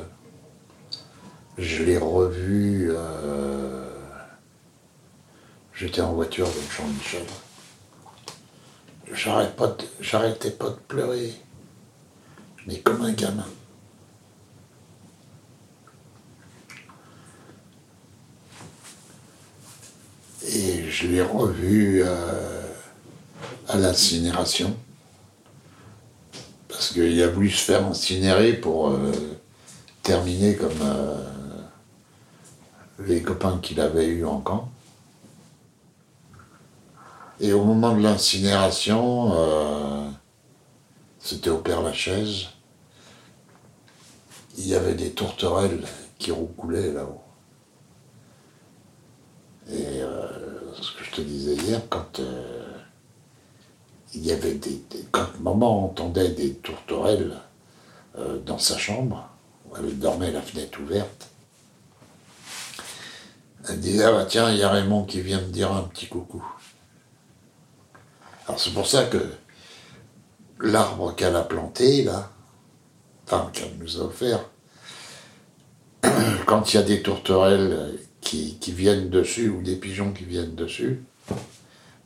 Je 1.58 1.82
l'ai 1.84 1.98
revu. 1.98 2.90
euh, 2.92 3.90
J'étais 5.74 6.02
en 6.02 6.12
voiture 6.12 6.46
avec 6.46 6.70
Jean-Michel. 6.76 7.24
J'arrête 9.12 9.56
pas 9.56 9.66
de- 9.68 9.84
J'arrêtais 10.00 10.50
pas 10.52 10.68
de 10.70 10.76
pleurer, 10.86 11.32
mais 12.66 12.78
comme 12.80 13.02
un 13.02 13.12
gamin. 13.12 13.46
Et 20.46 20.90
je 20.90 21.06
l'ai 21.06 21.22
revu 21.22 22.02
euh, 22.04 22.60
à 23.68 23.78
l'incinération. 23.78 24.76
Parce 26.68 26.92
qu'il 26.92 27.22
a 27.22 27.28
voulu 27.28 27.50
se 27.50 27.62
faire 27.62 27.86
incinérer 27.86 28.52
pour 28.52 28.90
euh, 28.90 29.12
terminer 30.02 30.54
comme 30.56 30.82
euh, 30.82 31.24
les 33.06 33.22
copains 33.22 33.58
qu'il 33.62 33.80
avait 33.80 34.06
eus 34.06 34.26
en 34.26 34.40
camp. 34.40 34.70
Et 37.40 37.52
au 37.52 37.64
moment 37.64 37.96
de 37.96 38.02
l'incinération, 38.02 39.32
c'était 41.18 41.50
au 41.50 41.58
Père 41.58 41.82
Lachaise, 41.82 42.46
il 44.56 44.68
y 44.68 44.74
avait 44.76 44.94
des 44.94 45.10
tourterelles 45.10 45.82
qui 46.16 46.30
roucoulaient 46.30 46.92
là-haut. 46.92 47.22
Et 49.68 50.00
te 51.14 51.20
disais 51.20 51.54
hier, 51.54 51.80
quand 51.88 52.18
euh, 52.18 52.66
il 54.14 54.26
y 54.26 54.32
avait 54.32 54.54
des, 54.54 54.82
quand 55.12 55.38
maman 55.40 55.84
entendait 55.84 56.30
des 56.30 56.54
tourterelles 56.54 57.40
euh, 58.18 58.38
dans 58.40 58.58
sa 58.58 58.76
chambre, 58.76 59.28
où 59.66 59.76
elle 59.76 59.96
dormait 59.98 60.32
la 60.32 60.42
fenêtre 60.42 60.80
ouverte, 60.80 61.28
elle 63.68 63.80
disait 63.80 64.04
ah 64.04 64.12
bah 64.12 64.26
tiens 64.28 64.50
il 64.50 64.58
y 64.58 64.62
a 64.62 64.68
Raymond 64.68 65.04
qui 65.04 65.20
vient 65.20 65.40
me 65.40 65.46
dire 65.46 65.72
un 65.72 65.82
petit 65.82 66.08
coucou. 66.08 66.44
Alors 68.46 68.60
c'est 68.60 68.74
pour 68.74 68.86
ça 68.86 69.04
que 69.04 69.32
l'arbre 70.60 71.14
qu'elle 71.14 71.36
a 71.36 71.44
planté 71.44 72.02
là, 72.02 72.30
enfin 73.26 73.50
qu'elle 73.52 73.76
nous 73.78 74.00
a 74.00 74.04
offert, 74.04 74.40
quand 76.46 76.72
il 76.72 76.76
y 76.76 76.80
a 76.80 76.82
des 76.82 77.02
tourterelles 77.02 77.98
qui, 78.24 78.58
viennent 78.72 79.10
dessus 79.10 79.48
ou 79.50 79.62
des 79.62 79.76
pigeons 79.76 80.12
qui 80.12 80.24
viennent 80.24 80.54
dessus, 80.54 81.02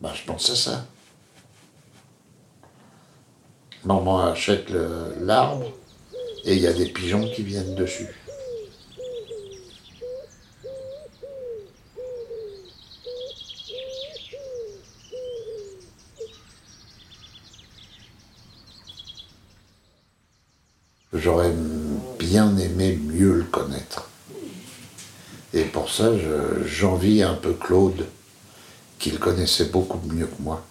bah, 0.00 0.12
je 0.14 0.24
pense 0.24 0.50
à 0.50 0.56
ça. 0.56 0.86
Maman 3.84 4.26
achète 4.26 4.70
l'arbre 5.20 5.72
et 6.44 6.54
il 6.54 6.60
y 6.60 6.66
a 6.66 6.72
des 6.72 6.86
pigeons 6.86 7.30
qui 7.34 7.42
viennent 7.42 7.74
dessus. 7.74 8.08
J'aurais 21.14 21.52
bien 22.18 22.56
aimé 22.58 22.96
mieux 22.96 23.32
le 23.32 23.44
connaître. 23.44 24.08
Ça, 25.98 26.16
je- 26.16 26.64
j'envie 26.64 27.24
un 27.24 27.34
peu 27.34 27.52
Claude, 27.54 28.06
qui 29.00 29.10
le 29.10 29.18
connaissait 29.18 29.64
beaucoup 29.64 29.98
mieux 30.06 30.26
que 30.28 30.40
moi. 30.40 30.62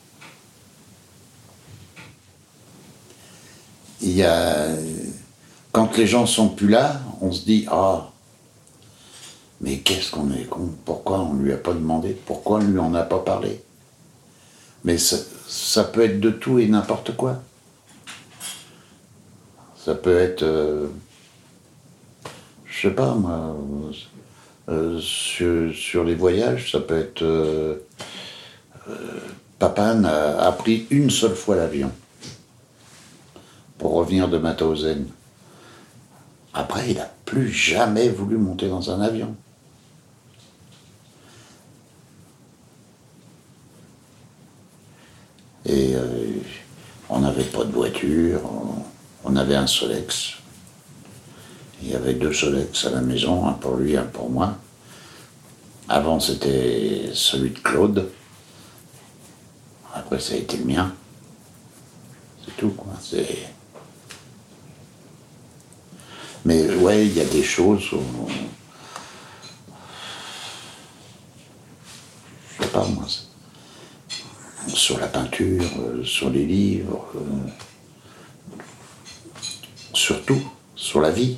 Il 4.00 4.12
y 4.12 4.24
a. 4.24 4.68
Quand 5.74 5.98
les 5.98 6.08
gens 6.08 6.26
sont 6.26 6.48
plus 6.48 6.70
là, 6.70 7.02
on 7.20 7.34
se 7.34 7.44
dit 7.44 7.66
Ah, 7.70 8.10
mais 9.60 9.80
qu'est-ce 9.80 10.12
qu'on 10.12 10.32
est 10.32 10.46
con 10.46 10.70
Pourquoi 10.86 11.20
on 11.20 11.34
lui 11.34 11.52
a 11.52 11.58
pas 11.58 11.74
demandé 11.74 12.18
Pourquoi 12.26 12.60
on 12.60 12.64
lui 12.64 12.80
en 12.80 12.94
a 12.94 13.04
pas 13.04 13.20
parlé? 13.20 13.62
Mais 14.86 14.98
ça, 14.98 15.18
ça 15.50 15.84
peut 15.84 16.06
être 16.06 16.22
de 16.22 16.30
tout 16.30 16.58
et 16.58 16.68
n'importe 16.68 17.18
quoi. 17.18 17.42
Ça 19.84 19.94
peut 19.94 20.18
être. 20.18 20.44
euh, 20.44 20.88
je 22.66 22.88
sais 22.88 22.94
pas 22.96 23.14
moi. 23.14 23.58
Euh, 24.70 25.00
sur, 25.00 26.04
les 26.04 26.16
voyages, 26.16 26.72
ça 26.72 26.80
peut 26.80 26.98
être. 26.98 27.22
euh, 27.22 27.76
euh, 28.90 30.40
a 30.40 30.52
pris 30.52 30.86
une 30.90 31.10
seule 31.10 31.36
fois 31.36 31.56
l'avion 31.56 31.92
pour 33.78 33.94
revenir 33.94 34.28
de 34.28 34.38
Mauthausen. 34.38 35.08
Après, 36.54 36.92
il 36.92 36.98
n'a 36.98 37.10
plus 37.26 37.52
jamais 37.52 38.10
voulu 38.10 38.38
monter 38.38 38.68
dans 38.68 38.92
un 38.92 39.02
avion. 39.02 39.36
Et 45.66 45.96
euh, 45.96 46.28
on 47.10 47.20
n'avait 47.20 47.44
pas 47.44 47.66
de 47.66 47.72
voiture, 47.72 48.42
on 49.24 49.36
avait 49.36 49.56
un 49.56 49.68
Solex. 49.68 50.38
Il 51.82 51.90
y 51.90 51.96
avait 51.96 52.14
deux 52.14 52.34
Solex 52.34 52.86
à 52.86 52.92
la 52.92 53.02
maison, 53.02 53.46
un 53.48 53.54
pour 53.54 53.76
lui, 53.76 53.96
un 53.96 54.04
pour 54.04 54.30
moi. 54.30 54.58
Avant, 55.90 56.20
c'était 56.20 57.12
celui 57.14 57.52
de 57.52 57.60
Claude. 57.60 58.10
Après, 59.94 60.20
ça 60.20 60.34
a 60.34 60.38
été 60.38 60.58
le 60.58 60.66
mien. 60.66 60.94
C'est 62.44 62.56
tout, 62.58 62.72
quoi. 62.72 62.94
C'est... 63.02 63.50
Mais 66.46 66.70
ouais, 66.76 67.06
il 67.06 67.16
y 67.16 67.22
a 67.22 67.26
des 67.26 67.44
choses 67.44 67.94
où... 67.94 68.02
Je 72.58 72.64
sais 72.64 72.70
pas, 72.70 72.86
moi. 72.86 73.06
Sur 74.68 75.00
la 75.00 75.08
peinture, 75.08 75.64
euh, 75.80 76.04
sur 76.04 76.30
les 76.30 76.46
livres, 76.46 77.06
euh, 77.16 77.50
surtout 79.94 80.42
sur 80.76 81.02
la 81.02 81.12
vie. 81.12 81.38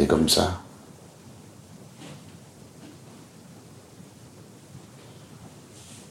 C'est 0.00 0.06
comme 0.06 0.30
ça. 0.30 0.62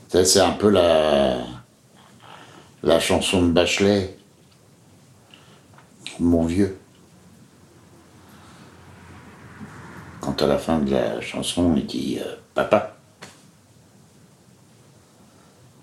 C'est 0.10 0.39
un 0.39 0.52
peu 0.52 0.69
la, 0.69 1.39
la 2.84 2.99
chanson 2.99 3.47
de 3.47 3.52
Bachelet, 3.52 4.15
Mon 6.19 6.45
vieux. 6.45 6.78
Quand 10.21 10.39
à 10.39 10.45
la 10.45 10.60
fin 10.60 10.78
de 10.78 10.91
la 10.91 11.19
chanson, 11.21 11.73
il 11.75 11.88
dit 11.88 12.19
euh, 12.23 12.36
Papa. 12.54 12.95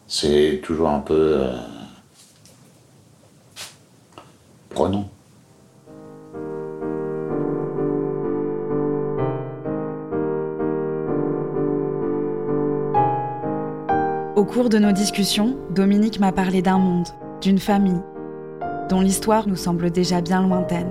C'est 0.06 0.60
toujours 0.62 0.90
un 0.90 1.00
peu. 1.00 1.40
euh, 1.42 1.58
prenons. 4.70 5.10
Cours 14.46 14.68
de 14.68 14.78
nos 14.78 14.92
discussions, 14.92 15.56
Dominique 15.70 16.20
m'a 16.20 16.32
parlé 16.32 16.62
d'un 16.62 16.78
monde, 16.78 17.08
d'une 17.42 17.58
famille, 17.58 18.00
dont 18.88 19.00
l'histoire 19.00 19.48
nous 19.48 19.56
semble 19.56 19.90
déjà 19.90 20.20
bien 20.20 20.46
lointaine. 20.46 20.90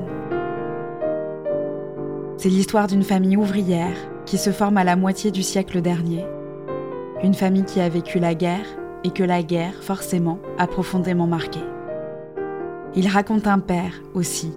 C'est 2.37 2.49
l'histoire 2.49 2.87
d'une 2.87 3.03
famille 3.03 3.37
ouvrière 3.37 3.95
qui 4.25 4.37
se 4.37 4.51
forme 4.51 4.77
à 4.77 4.83
la 4.83 4.95
moitié 4.95 5.31
du 5.31 5.41
siècle 5.41 5.81
dernier. 5.81 6.25
Une 7.23 7.33
famille 7.33 7.63
qui 7.63 7.79
a 7.79 7.87
vécu 7.87 8.19
la 8.19 8.35
guerre 8.35 8.65
et 9.03 9.11
que 9.11 9.23
la 9.23 9.41
guerre, 9.41 9.81
forcément, 9.81 10.39
a 10.57 10.67
profondément 10.67 11.27
marqué. 11.27 11.61
Il 12.93 13.07
raconte 13.07 13.47
un 13.47 13.59
père 13.59 14.01
aussi, 14.13 14.51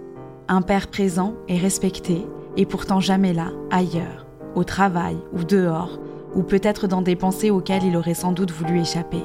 un 0.48 0.60
père 0.60 0.88
présent 0.88 1.34
et 1.46 1.56
respecté, 1.56 2.26
et 2.56 2.66
pourtant 2.66 3.00
jamais 3.00 3.32
là, 3.32 3.48
ailleurs, 3.70 4.26
au 4.56 4.64
travail 4.64 5.16
ou 5.32 5.44
dehors, 5.44 6.00
ou 6.34 6.42
peut-être 6.42 6.86
dans 6.86 7.02
des 7.02 7.16
pensées 7.16 7.50
auxquelles 7.50 7.84
il 7.84 7.96
aurait 7.96 8.14
sans 8.14 8.32
doute 8.32 8.50
voulu 8.50 8.80
échapper. 8.80 9.22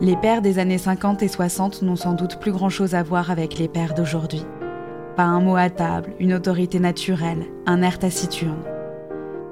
Les 0.00 0.16
pères 0.16 0.42
des 0.42 0.58
années 0.58 0.78
50 0.78 1.22
et 1.22 1.28
60 1.28 1.82
n'ont 1.82 1.96
sans 1.96 2.14
doute 2.14 2.40
plus 2.40 2.50
grand-chose 2.50 2.94
à 2.94 3.02
voir 3.02 3.30
avec 3.30 3.58
les 3.58 3.68
pères 3.68 3.94
d'aujourd'hui. 3.94 4.44
Pas 5.16 5.22
un 5.22 5.40
mot 5.40 5.56
à 5.56 5.70
table, 5.70 6.14
une 6.18 6.34
autorité 6.34 6.80
naturelle, 6.80 7.44
un 7.66 7.82
air 7.82 7.98
taciturne. 7.98 8.64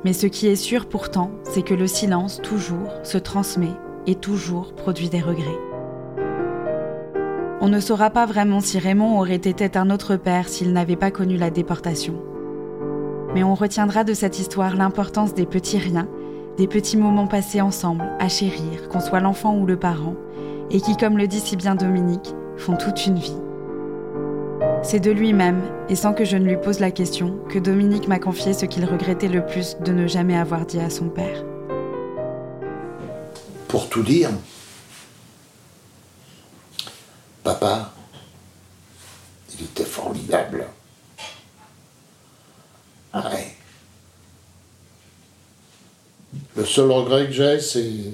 Mais 0.04 0.12
ce 0.12 0.26
qui 0.26 0.48
est 0.48 0.56
sûr 0.56 0.88
pourtant, 0.88 1.30
c'est 1.44 1.62
que 1.62 1.74
le 1.74 1.86
silence, 1.86 2.40
toujours, 2.42 2.90
se 3.04 3.18
transmet 3.18 3.76
et 4.06 4.14
toujours 4.14 4.74
produit 4.74 5.08
des 5.08 5.20
regrets. 5.20 5.58
On 7.60 7.68
ne 7.68 7.78
saura 7.78 8.08
pas 8.08 8.24
vraiment 8.24 8.60
si 8.60 8.78
Raymond 8.78 9.20
aurait 9.20 9.34
été 9.34 9.70
un 9.76 9.90
autre 9.90 10.16
père 10.16 10.48
s'il 10.48 10.72
n'avait 10.72 10.96
pas 10.96 11.10
connu 11.10 11.36
la 11.36 11.50
déportation. 11.50 12.14
Mais 13.34 13.44
on 13.44 13.54
retiendra 13.54 14.02
de 14.02 14.14
cette 14.14 14.38
histoire 14.38 14.76
l'importance 14.76 15.34
des 15.34 15.46
petits 15.46 15.78
riens, 15.78 16.08
des 16.56 16.66
petits 16.66 16.96
moments 16.96 17.28
passés 17.28 17.60
ensemble, 17.60 18.04
à 18.18 18.28
chérir, 18.28 18.88
qu'on 18.88 19.00
soit 19.00 19.20
l'enfant 19.20 19.56
ou 19.56 19.66
le 19.66 19.78
parent, 19.78 20.16
et 20.70 20.80
qui, 20.80 20.96
comme 20.96 21.16
le 21.16 21.28
dit 21.28 21.40
si 21.40 21.56
bien 21.56 21.74
Dominique, 21.76 22.34
font 22.56 22.76
toute 22.76 23.06
une 23.06 23.18
vie. 23.18 23.36
C'est 24.82 25.00
de 25.00 25.10
lui-même, 25.10 25.62
et 25.88 25.94
sans 25.94 26.12
que 26.12 26.24
je 26.24 26.36
ne 26.36 26.44
lui 26.44 26.56
pose 26.56 26.80
la 26.80 26.90
question, 26.90 27.38
que 27.48 27.58
Dominique 27.58 28.08
m'a 28.08 28.18
confié 28.18 28.52
ce 28.52 28.66
qu'il 28.66 28.84
regrettait 28.84 29.28
le 29.28 29.44
plus 29.46 29.76
de 29.78 29.92
ne 29.92 30.06
jamais 30.06 30.36
avoir 30.36 30.66
dit 30.66 30.80
à 30.80 30.90
son 30.90 31.08
père. 31.08 31.44
Pour 33.68 33.88
tout 33.88 34.02
dire, 34.02 34.30
papa, 37.44 37.92
il 39.54 39.64
était 39.64 39.84
formidable. 39.84 40.66
Le 46.56 46.64
seul 46.64 46.90
regret 46.90 47.26
que 47.26 47.32
j'ai, 47.32 47.60
c'est. 47.60 48.12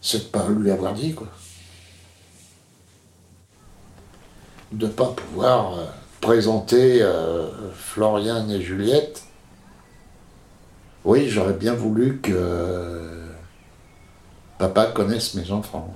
c'est 0.00 0.18
de 0.18 0.24
pas 0.24 0.48
lui 0.48 0.70
avoir 0.70 0.92
dit, 0.92 1.14
quoi. 1.14 1.28
De 4.72 4.86
ne 4.86 4.92
pas 4.92 5.12
pouvoir 5.12 5.78
euh, 5.78 5.86
présenter 6.20 7.00
euh, 7.00 7.72
Florian 7.72 8.48
et 8.50 8.60
Juliette. 8.60 9.22
Oui, 11.04 11.28
j'aurais 11.28 11.52
bien 11.52 11.74
voulu 11.74 12.20
que 12.20 12.32
euh, 12.34 13.28
papa 14.58 14.86
connaisse 14.86 15.34
mes 15.34 15.50
enfants. 15.52 15.94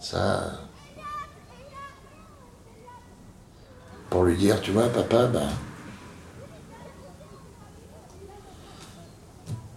Ça. 0.00 0.63
Pour 4.14 4.22
lui 4.22 4.36
dire, 4.36 4.60
tu 4.60 4.70
vois, 4.70 4.88
papa, 4.90 5.26
ben. 5.26 5.48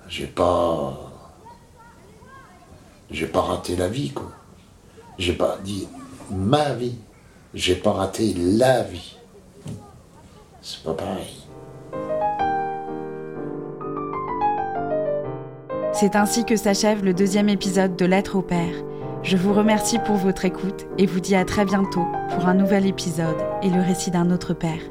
J'ai 0.08 0.28
pas. 0.28 0.95
J'ai 3.10 3.26
pas 3.26 3.41
raté 3.41 3.76
la 3.76 3.88
vie, 3.88 4.12
quoi. 4.12 4.30
J'ai 5.17 5.34
pas 5.34 5.58
dit 5.63 5.88
ma 6.30 6.76
vie. 6.76 7.00
J'ai 7.56 7.73
pas 7.73 7.93
raté 7.93 8.36
la 8.38 8.84
vie. 8.84 9.17
C'est 10.62 10.84
pas 10.84 10.93
pareil. 10.93 11.47
C'est 15.93 16.15
ainsi 16.15 16.45
que 16.45 16.56
s'achève 16.56 17.04
le 17.04 17.15
deuxième 17.15 17.50
épisode 17.50 17.95
de 17.95 18.06
Lettre 18.06 18.36
au 18.36 18.43
Père. 18.43 18.84
Je 19.23 19.36
vous 19.36 19.56
remercie 19.56 19.97
pour 19.97 20.17
votre 20.17 20.45
écoute 20.45 20.86
et 21.00 21.08
vous 21.08 21.21
dis 21.21 21.36
à 21.36 21.43
très 21.43 21.65
bientôt 21.65 22.06
pour 22.36 22.45
un 22.45 22.54
nouvel 22.54 22.86
épisode 22.86 23.47
et 23.62 23.70
le 23.70 23.82
récit 23.82 24.12
d'un 24.12 24.32
autre 24.32 24.54
père. 24.54 24.82